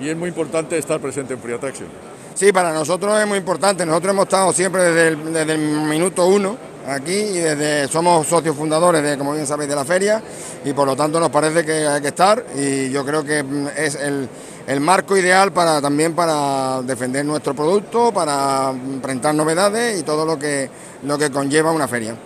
Y 0.00 0.08
es 0.08 0.16
muy 0.16 0.28
importante 0.28 0.76
estar 0.76 1.00
presente 1.00 1.34
en 1.34 1.40
Free 1.40 1.54
Attraction. 1.54 1.88
Sí, 2.34 2.52
para 2.52 2.72
nosotros 2.72 3.18
es 3.20 3.26
muy 3.26 3.38
importante. 3.38 3.86
Nosotros 3.86 4.12
hemos 4.12 4.24
estado 4.24 4.52
siempre 4.52 4.82
desde 4.82 5.08
el, 5.08 5.32
desde 5.32 5.52
el 5.52 5.58
minuto 5.58 6.26
uno 6.26 6.73
aquí 6.86 7.12
y 7.12 7.38
desde 7.38 7.88
somos 7.88 8.26
socios 8.26 8.56
fundadores 8.56 9.02
de, 9.02 9.16
como 9.18 9.32
bien 9.32 9.46
sabéis, 9.46 9.70
de 9.70 9.76
la 9.76 9.84
feria 9.84 10.22
y 10.64 10.72
por 10.72 10.86
lo 10.86 10.96
tanto 10.96 11.18
nos 11.18 11.30
parece 11.30 11.64
que 11.64 11.86
hay 11.86 12.00
que 12.00 12.08
estar 12.08 12.44
y 12.56 12.90
yo 12.90 13.04
creo 13.04 13.24
que 13.24 13.44
es 13.76 13.94
el 13.96 14.28
el 14.66 14.80
marco 14.80 15.16
ideal 15.16 15.52
para 15.52 15.80
también 15.80 16.14
para 16.14 16.82
defender 16.82 17.24
nuestro 17.24 17.54
producto, 17.54 18.12
para 18.12 18.70
enfrentar 18.70 19.34
novedades 19.34 20.00
y 20.00 20.02
todo 20.02 20.24
lo 20.24 20.38
que, 20.38 20.70
lo 21.02 21.18
que 21.18 21.30
conlleva 21.30 21.72
una 21.72 21.88
feria. 21.88 22.16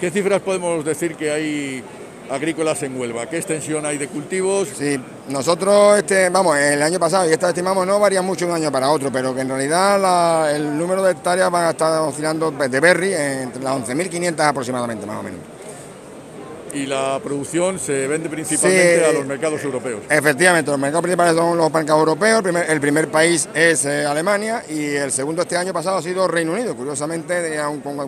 ¿Qué 0.00 0.10
cifras 0.10 0.40
podemos 0.40 0.84
decir 0.84 1.14
que 1.14 1.30
hay 1.30 1.84
agrícolas 2.32 2.82
en 2.82 2.98
Huelva? 2.98 3.26
¿Qué 3.26 3.36
extensión 3.36 3.84
hay 3.84 3.98
de 3.98 4.08
cultivos? 4.08 4.68
Sí, 4.76 4.98
nosotros, 5.28 5.98
este, 5.98 6.30
vamos, 6.30 6.56
el 6.56 6.82
año 6.82 6.98
pasado, 6.98 7.28
y 7.28 7.32
esta 7.32 7.50
estimamos, 7.50 7.86
no 7.86 8.00
varía 8.00 8.22
mucho 8.22 8.46
de 8.46 8.52
un 8.52 8.56
año 8.56 8.72
para 8.72 8.90
otro, 8.90 9.12
pero 9.12 9.34
que 9.34 9.42
en 9.42 9.48
realidad 9.48 10.54
el 10.54 10.76
número 10.76 11.02
de 11.02 11.12
hectáreas 11.12 11.52
va 11.52 11.68
a 11.68 11.70
estar 11.70 12.00
oscilando 12.00 12.50
de 12.50 12.80
berry 12.80 13.12
entre 13.14 13.62
las 13.62 13.76
11.500 13.76 14.40
aproximadamente, 14.40 15.06
más 15.06 15.20
o 15.20 15.22
menos 15.22 15.40
y 16.74 16.86
la 16.86 17.20
producción 17.22 17.78
se 17.78 18.06
vende 18.06 18.28
principalmente 18.28 19.04
a 19.04 19.12
los 19.12 19.26
mercados 19.26 19.62
europeos. 19.62 20.02
Efectivamente, 20.08 20.70
los 20.70 20.80
mercados 20.80 21.02
principales 21.02 21.36
son 21.36 21.56
los 21.58 21.72
mercados 21.72 22.00
europeos, 22.00 22.42
el 22.68 22.80
primer, 22.80 23.08
país 23.10 23.48
es 23.54 23.84
eh, 23.84 24.06
Alemania 24.06 24.64
y 24.68 24.86
el 24.86 25.12
segundo 25.12 25.42
este 25.42 25.56
año 25.56 25.72
pasado 25.72 25.98
ha 25.98 26.02
sido 26.02 26.26
Reino 26.28 26.52
Unido. 26.52 26.74
Curiosamente, 26.74 27.58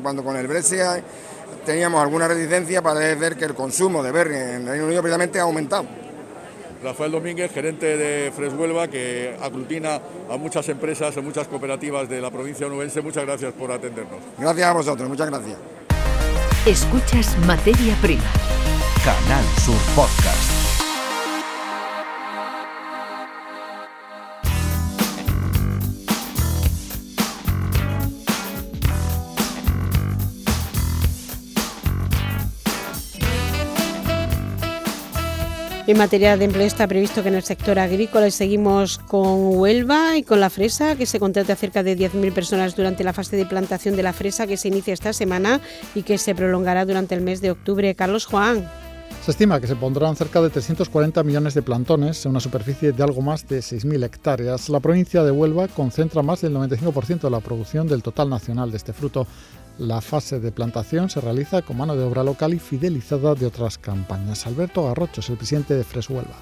cuando 0.02 0.24
con 0.24 0.36
el 0.36 0.46
Brexit 0.46 0.80
teníamos 1.64 2.00
alguna 2.02 2.28
reticencia, 2.28 2.82
parece 2.82 3.14
ver 3.16 3.36
que 3.36 3.44
el 3.44 3.54
consumo 3.54 4.02
de 4.02 4.12
berry 4.12 4.34
en 4.34 4.66
Reino 4.66 4.86
Unido 4.86 5.02
precisamente 5.02 5.38
ha 5.38 5.42
aumentado. 5.42 5.86
Rafael 6.82 7.10
Domínguez, 7.10 7.50
gerente 7.50 7.96
de 7.96 8.30
Freshuelva, 8.30 8.88
que 8.88 9.34
aglutina 9.40 10.00
a 10.30 10.36
muchas 10.36 10.68
empresas, 10.68 11.16
a 11.16 11.22
muchas 11.22 11.48
cooperativas 11.48 12.08
de 12.08 12.20
la 12.20 12.30
provincia 12.30 12.66
onubense. 12.66 13.00
Muchas 13.00 13.24
gracias 13.24 13.54
por 13.54 13.72
atendernos. 13.72 14.20
Gracias 14.38 14.66
a 14.66 14.72
vosotros, 14.72 15.08
muchas 15.08 15.30
gracias. 15.30 15.56
Escuchas 16.66 17.36
Materia 17.46 17.96
Prima. 18.02 18.24
Canal 19.04 19.44
Sur 19.64 19.76
Podcast. 19.94 20.63
En 35.86 35.98
materia 35.98 36.38
de 36.38 36.46
empleo 36.46 36.66
está 36.66 36.88
previsto 36.88 37.22
que 37.22 37.28
en 37.28 37.34
el 37.34 37.42
sector 37.42 37.78
agrícola 37.78 38.30
seguimos 38.30 38.96
con 38.96 39.58
Huelva 39.58 40.16
y 40.16 40.22
con 40.22 40.40
la 40.40 40.48
fresa, 40.48 40.96
que 40.96 41.04
se 41.04 41.20
contrate 41.20 41.52
a 41.52 41.56
cerca 41.56 41.82
de 41.82 41.94
10.000 41.94 42.32
personas 42.32 42.74
durante 42.74 43.04
la 43.04 43.12
fase 43.12 43.36
de 43.36 43.44
plantación 43.44 43.94
de 43.94 44.02
la 44.02 44.14
fresa 44.14 44.46
que 44.46 44.56
se 44.56 44.68
inicia 44.68 44.94
esta 44.94 45.12
semana 45.12 45.60
y 45.94 46.02
que 46.02 46.16
se 46.16 46.34
prolongará 46.34 46.86
durante 46.86 47.14
el 47.14 47.20
mes 47.20 47.42
de 47.42 47.50
octubre. 47.50 47.94
Carlos 47.94 48.24
Juan. 48.24 48.66
Se 49.22 49.32
estima 49.32 49.60
que 49.60 49.66
se 49.66 49.76
pondrán 49.76 50.16
cerca 50.16 50.40
de 50.40 50.48
340 50.48 51.22
millones 51.22 51.52
de 51.52 51.60
plantones 51.60 52.24
en 52.24 52.30
una 52.30 52.40
superficie 52.40 52.92
de 52.92 53.02
algo 53.02 53.20
más 53.20 53.46
de 53.46 53.58
6.000 53.58 54.04
hectáreas. 54.04 54.70
La 54.70 54.80
provincia 54.80 55.22
de 55.22 55.32
Huelva 55.32 55.68
concentra 55.68 56.22
más 56.22 56.40
del 56.40 56.54
95% 56.54 57.20
de 57.20 57.30
la 57.30 57.40
producción 57.40 57.86
del 57.86 58.02
total 58.02 58.30
nacional 58.30 58.70
de 58.70 58.78
este 58.78 58.94
fruto. 58.94 59.26
La 59.78 60.00
fase 60.00 60.38
de 60.38 60.52
plantación 60.52 61.10
se 61.10 61.20
realiza 61.20 61.62
con 61.62 61.78
mano 61.78 61.96
de 61.96 62.04
obra 62.04 62.22
local 62.22 62.54
y 62.54 62.60
fidelizada 62.60 63.34
de 63.34 63.46
otras 63.46 63.76
campañas. 63.76 64.46
Alberto 64.46 64.84
Garrocho 64.84 65.20
es 65.20 65.28
el 65.30 65.36
presidente 65.36 65.74
de 65.74 65.82
Fres 65.82 66.08
Huelva. 66.08 66.36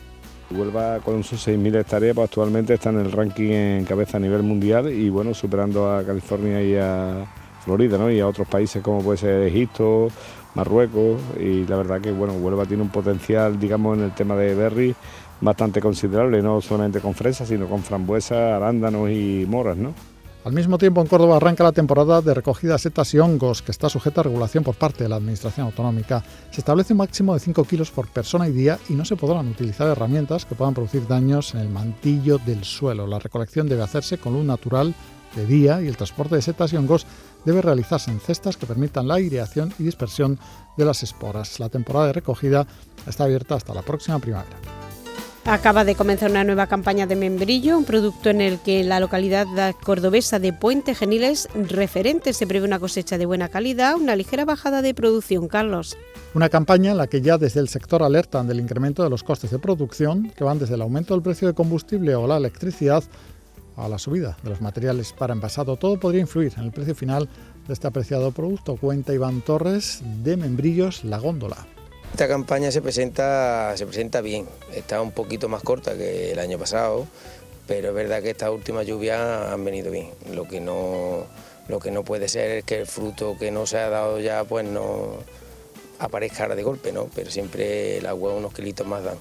Huelva 0.50 0.98
con 1.00 1.24
sus 1.24 1.48
6.000 1.48 1.80
hectáreas 1.80 2.14
pues, 2.14 2.28
actualmente 2.28 2.74
está 2.74 2.90
en 2.90 3.00
el 3.00 3.10
ranking 3.10 3.50
en 3.50 3.84
cabeza 3.86 4.18
a 4.18 4.20
nivel 4.20 4.42
mundial 4.42 4.92
y 4.92 5.08
bueno, 5.08 5.32
superando 5.32 5.90
a 5.90 6.04
California 6.04 6.62
y 6.62 6.76
a 6.76 7.24
Florida 7.64 7.96
¿no? 7.96 8.10
y 8.10 8.20
a 8.20 8.26
otros 8.26 8.46
países 8.46 8.82
como 8.82 9.00
puede 9.00 9.16
ser 9.16 9.42
Egipto, 9.44 10.08
Marruecos 10.54 11.18
y 11.40 11.64
la 11.64 11.76
verdad 11.76 12.02
que 12.02 12.12
bueno, 12.12 12.34
Huelva 12.34 12.66
tiene 12.66 12.82
un 12.82 12.90
potencial 12.90 13.58
digamos 13.58 13.96
en 13.96 14.04
el 14.04 14.12
tema 14.12 14.36
de 14.36 14.54
berry 14.54 14.94
bastante 15.40 15.80
considerable, 15.80 16.42
no 16.42 16.60
solamente 16.60 17.00
con 17.00 17.14
fresas 17.14 17.48
sino 17.48 17.66
con 17.66 17.82
frambuesas, 17.82 18.52
arándanos 18.52 19.08
y 19.10 19.46
moras. 19.48 19.78
¿no? 19.78 19.94
Al 20.44 20.52
mismo 20.52 20.76
tiempo, 20.76 21.00
en 21.00 21.06
Córdoba 21.06 21.36
arranca 21.36 21.62
la 21.62 21.70
temporada 21.70 22.20
de 22.20 22.34
recogida 22.34 22.72
de 22.72 22.80
setas 22.80 23.14
y 23.14 23.18
hongos, 23.20 23.62
que 23.62 23.70
está 23.70 23.88
sujeta 23.88 24.22
a 24.22 24.24
regulación 24.24 24.64
por 24.64 24.74
parte 24.74 25.04
de 25.04 25.08
la 25.08 25.14
Administración 25.14 25.66
Autonómica. 25.66 26.24
Se 26.50 26.60
establece 26.60 26.94
un 26.94 26.98
máximo 26.98 27.32
de 27.32 27.38
5 27.38 27.62
kilos 27.62 27.92
por 27.92 28.08
persona 28.08 28.48
y 28.48 28.52
día 28.52 28.76
y 28.88 28.94
no 28.94 29.04
se 29.04 29.14
podrán 29.14 29.46
utilizar 29.46 29.86
herramientas 29.86 30.44
que 30.44 30.56
puedan 30.56 30.74
producir 30.74 31.06
daños 31.06 31.54
en 31.54 31.60
el 31.60 31.68
mantillo 31.68 32.38
del 32.38 32.64
suelo. 32.64 33.06
La 33.06 33.20
recolección 33.20 33.68
debe 33.68 33.84
hacerse 33.84 34.18
con 34.18 34.32
luz 34.32 34.44
natural 34.44 34.96
de 35.36 35.46
día 35.46 35.80
y 35.80 35.86
el 35.86 35.96
transporte 35.96 36.34
de 36.34 36.42
setas 36.42 36.72
y 36.72 36.76
hongos 36.76 37.06
debe 37.44 37.62
realizarse 37.62 38.10
en 38.10 38.18
cestas 38.18 38.56
que 38.56 38.66
permitan 38.66 39.06
la 39.06 39.14
aireación 39.14 39.72
y 39.78 39.84
dispersión 39.84 40.40
de 40.76 40.84
las 40.84 41.04
esporas. 41.04 41.60
La 41.60 41.68
temporada 41.68 42.08
de 42.08 42.14
recogida 42.14 42.66
está 43.06 43.24
abierta 43.24 43.54
hasta 43.54 43.74
la 43.74 43.82
próxima 43.82 44.18
primavera. 44.18 44.58
Acaba 45.44 45.84
de 45.84 45.96
comenzar 45.96 46.30
una 46.30 46.44
nueva 46.44 46.68
campaña 46.68 47.08
de 47.08 47.16
membrillo, 47.16 47.76
un 47.76 47.84
producto 47.84 48.30
en 48.30 48.40
el 48.40 48.60
que 48.60 48.84
la 48.84 49.00
localidad 49.00 49.46
cordobesa 49.82 50.38
de 50.38 50.52
Puente 50.52 50.94
Genil 50.94 51.24
es 51.24 51.48
referente. 51.52 52.32
Se 52.32 52.46
prevé 52.46 52.64
una 52.64 52.78
cosecha 52.78 53.18
de 53.18 53.26
buena 53.26 53.48
calidad, 53.48 53.96
una 53.96 54.14
ligera 54.14 54.44
bajada 54.44 54.82
de 54.82 54.94
producción. 54.94 55.48
Carlos. 55.48 55.98
Una 56.34 56.48
campaña 56.48 56.92
en 56.92 56.96
la 56.96 57.08
que 57.08 57.20
ya 57.20 57.38
desde 57.38 57.58
el 57.58 57.68
sector 57.68 58.04
alertan 58.04 58.46
del 58.46 58.60
incremento 58.60 59.02
de 59.02 59.10
los 59.10 59.24
costes 59.24 59.50
de 59.50 59.58
producción, 59.58 60.30
que 60.30 60.44
van 60.44 60.60
desde 60.60 60.76
el 60.76 60.82
aumento 60.82 61.12
del 61.12 61.24
precio 61.24 61.48
de 61.48 61.54
combustible 61.54 62.14
o 62.14 62.28
la 62.28 62.36
electricidad 62.36 63.02
a 63.76 63.88
la 63.88 63.98
subida 63.98 64.36
de 64.44 64.50
los 64.50 64.60
materiales 64.60 65.12
para 65.12 65.34
envasado. 65.34 65.76
Todo 65.76 65.98
podría 65.98 66.20
influir 66.20 66.52
en 66.56 66.64
el 66.64 66.70
precio 66.70 66.94
final 66.94 67.28
de 67.66 67.72
este 67.72 67.88
apreciado 67.88 68.30
producto. 68.30 68.76
Cuenta 68.76 69.12
Iván 69.12 69.40
Torres 69.40 70.02
de 70.22 70.36
Membrillos 70.36 71.02
La 71.02 71.18
Góndola. 71.18 71.66
Esta 72.12 72.28
campaña 72.28 72.70
se 72.70 72.82
presenta, 72.82 73.74
se 73.74 73.86
presenta 73.86 74.20
bien, 74.20 74.46
está 74.74 75.00
un 75.00 75.12
poquito 75.12 75.48
más 75.48 75.62
corta 75.62 75.96
que 75.96 76.32
el 76.32 76.38
año 76.38 76.58
pasado, 76.58 77.06
pero 77.66 77.88
es 77.88 77.94
verdad 77.94 78.22
que 78.22 78.30
estas 78.30 78.50
últimas 78.50 78.86
lluvias 78.86 79.18
han 79.18 79.64
venido 79.64 79.90
bien. 79.90 80.10
Lo 80.30 80.46
que 80.46 80.60
no, 80.60 81.24
lo 81.68 81.80
que 81.80 81.90
no 81.90 82.04
puede 82.04 82.28
ser 82.28 82.50
es 82.50 82.64
que 82.64 82.80
el 82.80 82.86
fruto 82.86 83.36
que 83.38 83.50
no 83.50 83.64
se 83.64 83.78
ha 83.78 83.88
dado 83.88 84.20
ya 84.20 84.44
pues 84.44 84.66
no 84.66 85.16
aparezca 86.00 86.42
ahora 86.42 86.54
de 86.54 86.62
golpe, 86.62 86.92
¿no? 86.92 87.08
pero 87.14 87.30
siempre 87.30 87.96
el 87.96 88.06
agua 88.06 88.34
unos 88.34 88.52
kilitos 88.52 88.86
más 88.86 89.02
dan. 89.02 89.16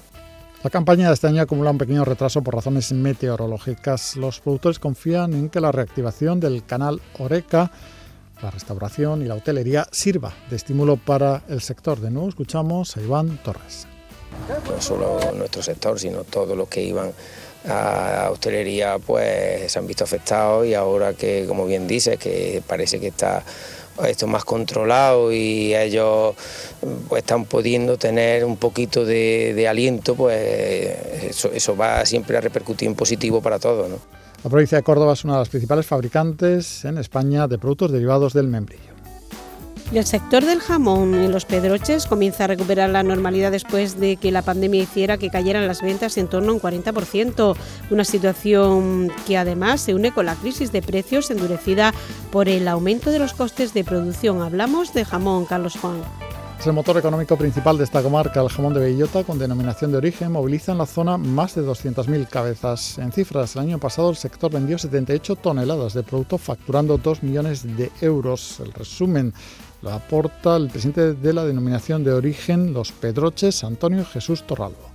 La 0.62 0.68
campaña 0.68 1.08
de 1.08 1.14
este 1.14 1.26
año 1.26 1.40
acumula 1.40 1.70
un 1.70 1.78
pequeño 1.78 2.04
retraso 2.04 2.42
por 2.42 2.54
razones 2.54 2.92
meteorológicas. 2.92 4.16
Los 4.16 4.40
productores 4.40 4.78
confían 4.78 5.32
en 5.32 5.48
que 5.48 5.60
la 5.60 5.72
reactivación 5.72 6.40
del 6.40 6.64
canal 6.64 7.00
Oreca 7.18 7.72
la 8.42 8.50
restauración 8.50 9.22
y 9.22 9.26
la 9.26 9.36
hotelería 9.36 9.86
sirva 9.90 10.34
de 10.50 10.56
estímulo 10.56 10.96
para 10.96 11.42
el 11.48 11.60
sector. 11.60 12.00
De 12.00 12.10
nuevo 12.10 12.28
escuchamos 12.28 12.96
a 12.96 13.00
Iván 13.00 13.38
Torres. 13.42 13.86
No 14.48 14.80
solo 14.80 15.20
nuestro 15.34 15.62
sector, 15.62 15.98
sino 15.98 16.24
todos 16.24 16.56
los 16.56 16.68
que 16.68 16.82
iban 16.82 17.12
a 17.68 18.28
hostelería 18.32 18.98
pues 18.98 19.70
se 19.70 19.78
han 19.78 19.86
visto 19.86 20.02
afectados 20.04 20.66
y 20.66 20.74
ahora 20.74 21.12
que, 21.14 21.44
como 21.46 21.66
bien 21.66 21.86
dices, 21.86 22.18
que 22.18 22.62
parece 22.66 22.98
que 22.98 23.08
está 23.08 23.44
esto 24.06 24.26
más 24.26 24.44
controlado 24.44 25.32
y 25.32 25.74
ellos 25.74 26.34
pues, 27.08 27.22
están 27.22 27.44
pudiendo 27.44 27.98
tener 27.98 28.44
un 28.44 28.56
poquito 28.56 29.04
de, 29.04 29.66
aliento, 29.68 30.14
pues 30.14 31.44
eso, 31.52 31.76
va 31.76 32.04
siempre 32.06 32.36
a 32.36 32.40
repercutir 32.40 32.88
en 32.88 32.94
positivo 32.94 33.40
para 33.40 33.58
todos. 33.58 33.88
¿no? 33.90 34.21
La 34.44 34.50
provincia 34.50 34.78
de 34.78 34.82
Córdoba 34.82 35.12
es 35.12 35.24
una 35.24 35.34
de 35.34 35.38
las 35.38 35.48
principales 35.48 35.86
fabricantes 35.86 36.84
en 36.84 36.98
España 36.98 37.46
de 37.46 37.58
productos 37.58 37.92
derivados 37.92 38.32
del 38.32 38.48
membrillo. 38.48 38.90
el 39.92 40.04
sector 40.04 40.44
del 40.44 40.58
jamón 40.58 41.22
y 41.22 41.28
los 41.28 41.44
pedroches 41.44 42.06
comienza 42.06 42.44
a 42.44 42.46
recuperar 42.48 42.90
la 42.90 43.04
normalidad 43.04 43.52
después 43.52 44.00
de 44.00 44.16
que 44.16 44.32
la 44.32 44.42
pandemia 44.42 44.82
hiciera 44.82 45.16
que 45.16 45.30
cayeran 45.30 45.68
las 45.68 45.80
ventas 45.80 46.16
en 46.18 46.26
torno 46.26 46.50
a 46.50 46.54
un 46.54 46.60
40%, 46.60 47.54
una 47.90 48.04
situación 48.04 49.12
que 49.28 49.36
además 49.36 49.82
se 49.82 49.94
une 49.94 50.12
con 50.12 50.26
la 50.26 50.34
crisis 50.34 50.72
de 50.72 50.82
precios 50.82 51.30
endurecida 51.30 51.94
por 52.32 52.48
el 52.48 52.66
aumento 52.66 53.10
de 53.10 53.20
los 53.20 53.34
costes 53.34 53.74
de 53.74 53.84
producción. 53.84 54.42
Hablamos 54.42 54.92
de 54.92 55.04
jamón, 55.04 55.44
Carlos 55.44 55.76
Juan. 55.80 56.02
Es 56.62 56.68
el 56.68 56.74
motor 56.74 56.96
económico 56.96 57.36
principal 57.36 57.76
de 57.76 57.82
esta 57.82 58.04
comarca. 58.04 58.40
El 58.40 58.48
jamón 58.48 58.72
de 58.72 58.78
bellota, 58.78 59.24
con 59.24 59.36
denominación 59.36 59.90
de 59.90 59.98
origen, 59.98 60.30
moviliza 60.30 60.70
en 60.70 60.78
la 60.78 60.86
zona 60.86 61.18
más 61.18 61.56
de 61.56 61.62
200.000 61.62 62.28
cabezas. 62.28 62.98
En 62.98 63.10
cifras, 63.10 63.56
el 63.56 63.62
año 63.62 63.78
pasado 63.78 64.10
el 64.10 64.16
sector 64.16 64.52
vendió 64.52 64.78
78 64.78 65.34
toneladas 65.34 65.92
de 65.92 66.04
producto, 66.04 66.38
facturando 66.38 66.98
2 66.98 67.24
millones 67.24 67.76
de 67.76 67.90
euros. 68.00 68.60
El 68.60 68.72
resumen 68.72 69.34
lo 69.82 69.90
aporta 69.90 70.54
el 70.54 70.68
presidente 70.68 71.14
de 71.14 71.32
la 71.32 71.44
denominación 71.44 72.04
de 72.04 72.12
origen 72.12 72.72
Los 72.72 72.92
Pedroches, 72.92 73.64
Antonio 73.64 74.04
Jesús 74.04 74.44
Torralbo. 74.44 74.88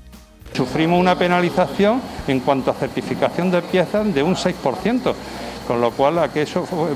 Sufrimos 0.53 1.01
una 1.01 1.19
penalización 1.19 2.01
en 2.29 2.39
cuanto 2.39 2.71
a 2.71 2.75
certificación 2.75 3.51
de 3.51 3.61
piezas 3.63 4.15
de 4.15 4.23
un 4.23 4.35
6%. 4.35 5.13
Con 5.67 5.81
lo 5.81 5.91
cual, 5.91 6.19
aquello 6.19 6.65
fue, 6.65 6.95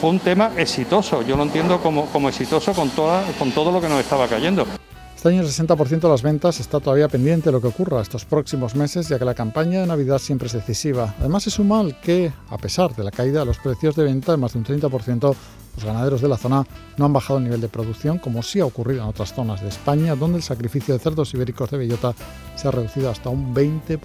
fue 0.00 0.10
un 0.10 0.18
tema 0.18 0.52
exitoso. 0.56 1.20
Yo 1.22 1.36
lo 1.36 1.42
entiendo 1.42 1.80
como, 1.80 2.06
como 2.06 2.30
exitoso 2.30 2.72
con, 2.72 2.88
toda, 2.90 3.22
con 3.38 3.50
todo 3.52 3.70
lo 3.70 3.80
que 3.80 3.88
nos 3.88 4.00
estaba 4.00 4.26
cayendo. 4.26 4.66
Este 5.14 5.28
año 5.28 5.42
el 5.42 5.48
60% 5.48 6.00
de 6.00 6.08
las 6.08 6.22
ventas 6.22 6.60
está 6.60 6.80
todavía 6.80 7.08
pendiente 7.08 7.46
de 7.46 7.52
lo 7.52 7.60
que 7.60 7.68
ocurra 7.68 8.02
estos 8.02 8.24
próximos 8.24 8.74
meses, 8.74 9.08
ya 9.08 9.18
que 9.18 9.24
la 9.24 9.34
campaña 9.34 9.80
de 9.80 9.86
Navidad 9.86 10.18
siempre 10.18 10.48
es 10.48 10.52
decisiva. 10.52 11.14
Además, 11.18 11.44
se 11.44 11.50
suma 11.50 11.80
al 11.80 11.98
que, 12.00 12.32
a 12.50 12.58
pesar 12.58 12.94
de 12.94 13.04
la 13.04 13.10
caída 13.10 13.40
de 13.40 13.46
los 13.46 13.58
precios 13.58 13.96
de 13.96 14.04
venta 14.04 14.32
de 14.32 14.38
más 14.38 14.52
de 14.54 14.58
un 14.58 14.64
30%, 14.64 15.34
los 15.76 15.84
ganaderos 15.84 16.20
de 16.20 16.28
la 16.28 16.36
zona 16.36 16.66
no 16.96 17.04
han 17.04 17.12
bajado 17.12 17.38
el 17.38 17.44
nivel 17.44 17.60
de 17.60 17.68
producción, 17.68 18.18
como 18.18 18.42
sí 18.42 18.60
ha 18.60 18.66
ocurrido 18.66 19.02
en 19.02 19.08
otras 19.08 19.34
zonas 19.34 19.62
de 19.62 19.68
España, 19.68 20.14
donde 20.14 20.36
el 20.38 20.42
sacrificio 20.42 20.94
de 20.94 21.00
cerdos 21.00 21.32
ibéricos 21.34 21.70
de 21.70 21.78
bellota 21.78 22.14
se 22.54 22.68
ha 22.68 22.70
reducido 22.70 23.10
hasta 23.10 23.30
un 23.30 23.54
20% 23.54 23.98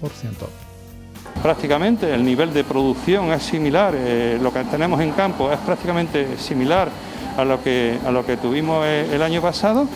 prácticamente 1.42 2.12
el 2.12 2.24
nivel 2.24 2.52
de 2.52 2.64
producción 2.64 3.32
es 3.32 3.42
similar, 3.42 3.94
eh, 3.96 4.38
lo 4.40 4.52
que 4.52 4.64
tenemos 4.64 5.00
en 5.00 5.12
campo 5.12 5.50
es 5.50 5.58
prácticamente 5.58 6.36
similar 6.38 6.88
a 7.36 7.44
lo 7.44 7.62
que, 7.62 7.98
a 8.04 8.10
lo 8.10 8.24
que 8.24 8.36
tuvimos 8.36 8.84
eh, 8.86 9.08
el 9.12 9.22
año 9.22 9.40
pasado. 9.40 9.86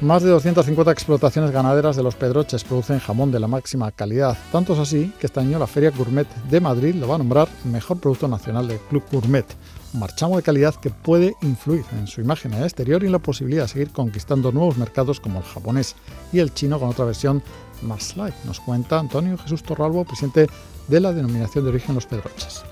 Más 0.00 0.22
de 0.22 0.28
250 0.28 0.90
explotaciones 0.90 1.52
ganaderas 1.52 1.96
de 1.96 2.02
los 2.02 2.16
Pedroches 2.16 2.64
producen 2.64 2.98
jamón 2.98 3.30
de 3.30 3.38
la 3.38 3.46
máxima 3.46 3.92
calidad. 3.92 4.36
Tanto 4.50 4.74
es 4.74 4.80
así 4.80 5.12
que 5.20 5.26
este 5.28 5.40
año 5.40 5.58
la 5.58 5.68
Feria 5.68 5.92
Gourmet 5.96 6.26
de 6.50 6.60
Madrid 6.60 6.96
lo 6.96 7.08
va 7.08 7.14
a 7.14 7.18
nombrar 7.18 7.48
Mejor 7.64 8.00
Producto 8.00 8.26
Nacional 8.26 8.66
del 8.66 8.80
Club 8.80 9.04
Gourmet. 9.10 9.46
Un 9.94 10.00
marchamo 10.00 10.36
de 10.36 10.42
calidad 10.42 10.74
que 10.74 10.90
puede 10.90 11.36
influir 11.42 11.84
en 11.96 12.08
su 12.08 12.20
imagen 12.20 12.52
en 12.52 12.64
exterior 12.64 13.02
y 13.02 13.06
en 13.06 13.12
la 13.12 13.20
posibilidad 13.20 13.62
de 13.62 13.68
seguir 13.68 13.92
conquistando 13.92 14.50
nuevos 14.50 14.76
mercados 14.76 15.20
como 15.20 15.38
el 15.38 15.44
japonés 15.44 15.94
y 16.32 16.40
el 16.40 16.52
chino 16.52 16.80
con 16.80 16.88
otra 16.88 17.04
versión 17.04 17.42
más 17.82 18.16
light. 18.16 18.34
Nos 18.44 18.60
cuenta 18.60 18.98
Antonio 18.98 19.36
Jesús 19.38 19.62
Torralbo, 19.62 20.04
presidente 20.04 20.48
de 20.88 21.00
la 21.00 21.12
denominación 21.12 21.64
de 21.64 21.70
origen 21.70 21.94
Los 21.94 22.06
Pedroches. 22.06 22.62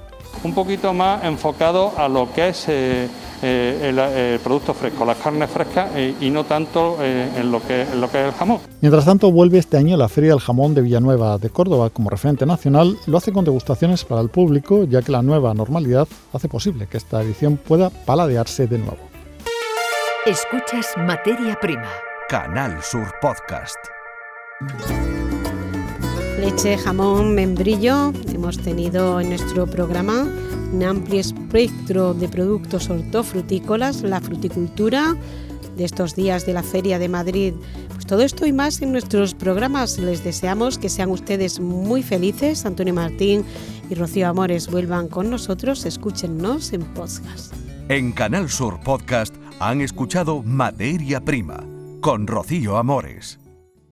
Un 0.44 0.54
poquito 0.54 0.92
más 0.92 1.24
enfocado 1.24 1.92
a 1.96 2.08
lo 2.08 2.32
que 2.32 2.48
es 2.48 2.64
eh, 2.68 3.08
eh, 3.42 4.34
el, 4.34 4.40
producto 4.40 4.74
fresco, 4.74 5.04
las 5.04 5.18
carnes 5.18 5.50
frescas 5.50 5.90
eh, 5.94 6.14
y 6.20 6.30
no 6.30 6.44
tanto 6.44 6.96
en, 7.02 7.52
lo 7.52 7.62
que, 7.62 7.82
en 7.82 8.00
lo 8.00 8.10
que 8.10 8.22
es 8.22 8.26
el 8.28 8.32
jamón. 8.32 8.58
Mientras 8.80 9.04
tanto, 9.04 9.30
vuelve 9.30 9.58
este 9.58 9.76
año 9.76 9.96
la 9.96 10.08
Feria 10.08 10.30
del 10.30 10.40
Jamón 10.40 10.74
de 10.74 10.80
Villanueva 10.80 11.38
de 11.38 11.50
Córdoba 11.50 11.90
como 11.90 12.10
referente 12.10 12.44
nacional. 12.44 12.96
Lo 13.06 13.18
hace 13.18 13.32
con 13.32 13.44
degustaciones 13.44 14.04
para 14.04 14.20
el 14.20 14.30
público, 14.30 14.84
ya 14.84 15.02
que 15.02 15.12
la 15.12 15.22
nueva 15.22 15.54
normalidad 15.54 16.08
hace 16.32 16.48
posible 16.48 16.88
que 16.88 16.96
esta 16.96 17.22
edición 17.22 17.56
pueda 17.56 17.90
paladearse 17.90 18.66
de 18.66 18.78
nuevo. 18.78 19.12
Escuchas 20.26 20.86
Materia 20.96 21.58
Prima. 21.60 21.88
Canal 22.28 22.82
Sur 22.82 23.12
Podcast. 23.20 24.01
Leche, 26.38 26.76
jamón, 26.76 27.34
membrillo. 27.34 28.12
Hemos 28.34 28.58
tenido 28.58 29.20
en 29.20 29.28
nuestro 29.28 29.66
programa 29.66 30.26
un 30.72 30.82
amplio 30.82 31.20
espectro 31.20 32.14
de 32.14 32.28
productos 32.28 32.90
hortofrutícolas, 32.90 34.02
la 34.02 34.20
fruticultura 34.20 35.16
de 35.76 35.84
estos 35.84 36.14
días 36.14 36.46
de 36.46 36.52
la 36.52 36.62
Feria 36.62 36.98
de 36.98 37.08
Madrid. 37.08 37.54
Pues 37.92 38.06
todo 38.06 38.22
esto 38.22 38.46
y 38.46 38.52
más 38.52 38.82
en 38.82 38.92
nuestros 38.92 39.34
programas. 39.34 39.98
Les 39.98 40.24
deseamos 40.24 40.78
que 40.78 40.88
sean 40.88 41.10
ustedes 41.10 41.60
muy 41.60 42.02
felices. 42.02 42.66
Antonio 42.66 42.94
Martín 42.94 43.44
y 43.88 43.94
Rocío 43.94 44.28
Amores 44.28 44.70
vuelvan 44.70 45.08
con 45.08 45.30
nosotros. 45.30 45.84
Escúchennos 45.84 46.72
en 46.72 46.82
podcast. 46.94 47.54
En 47.88 48.12
Canal 48.12 48.48
Sur 48.48 48.80
Podcast 48.80 49.34
han 49.60 49.80
escuchado 49.80 50.42
Materia 50.42 51.20
Prima 51.20 51.64
con 52.00 52.26
Rocío 52.26 52.76
Amores. 52.78 53.41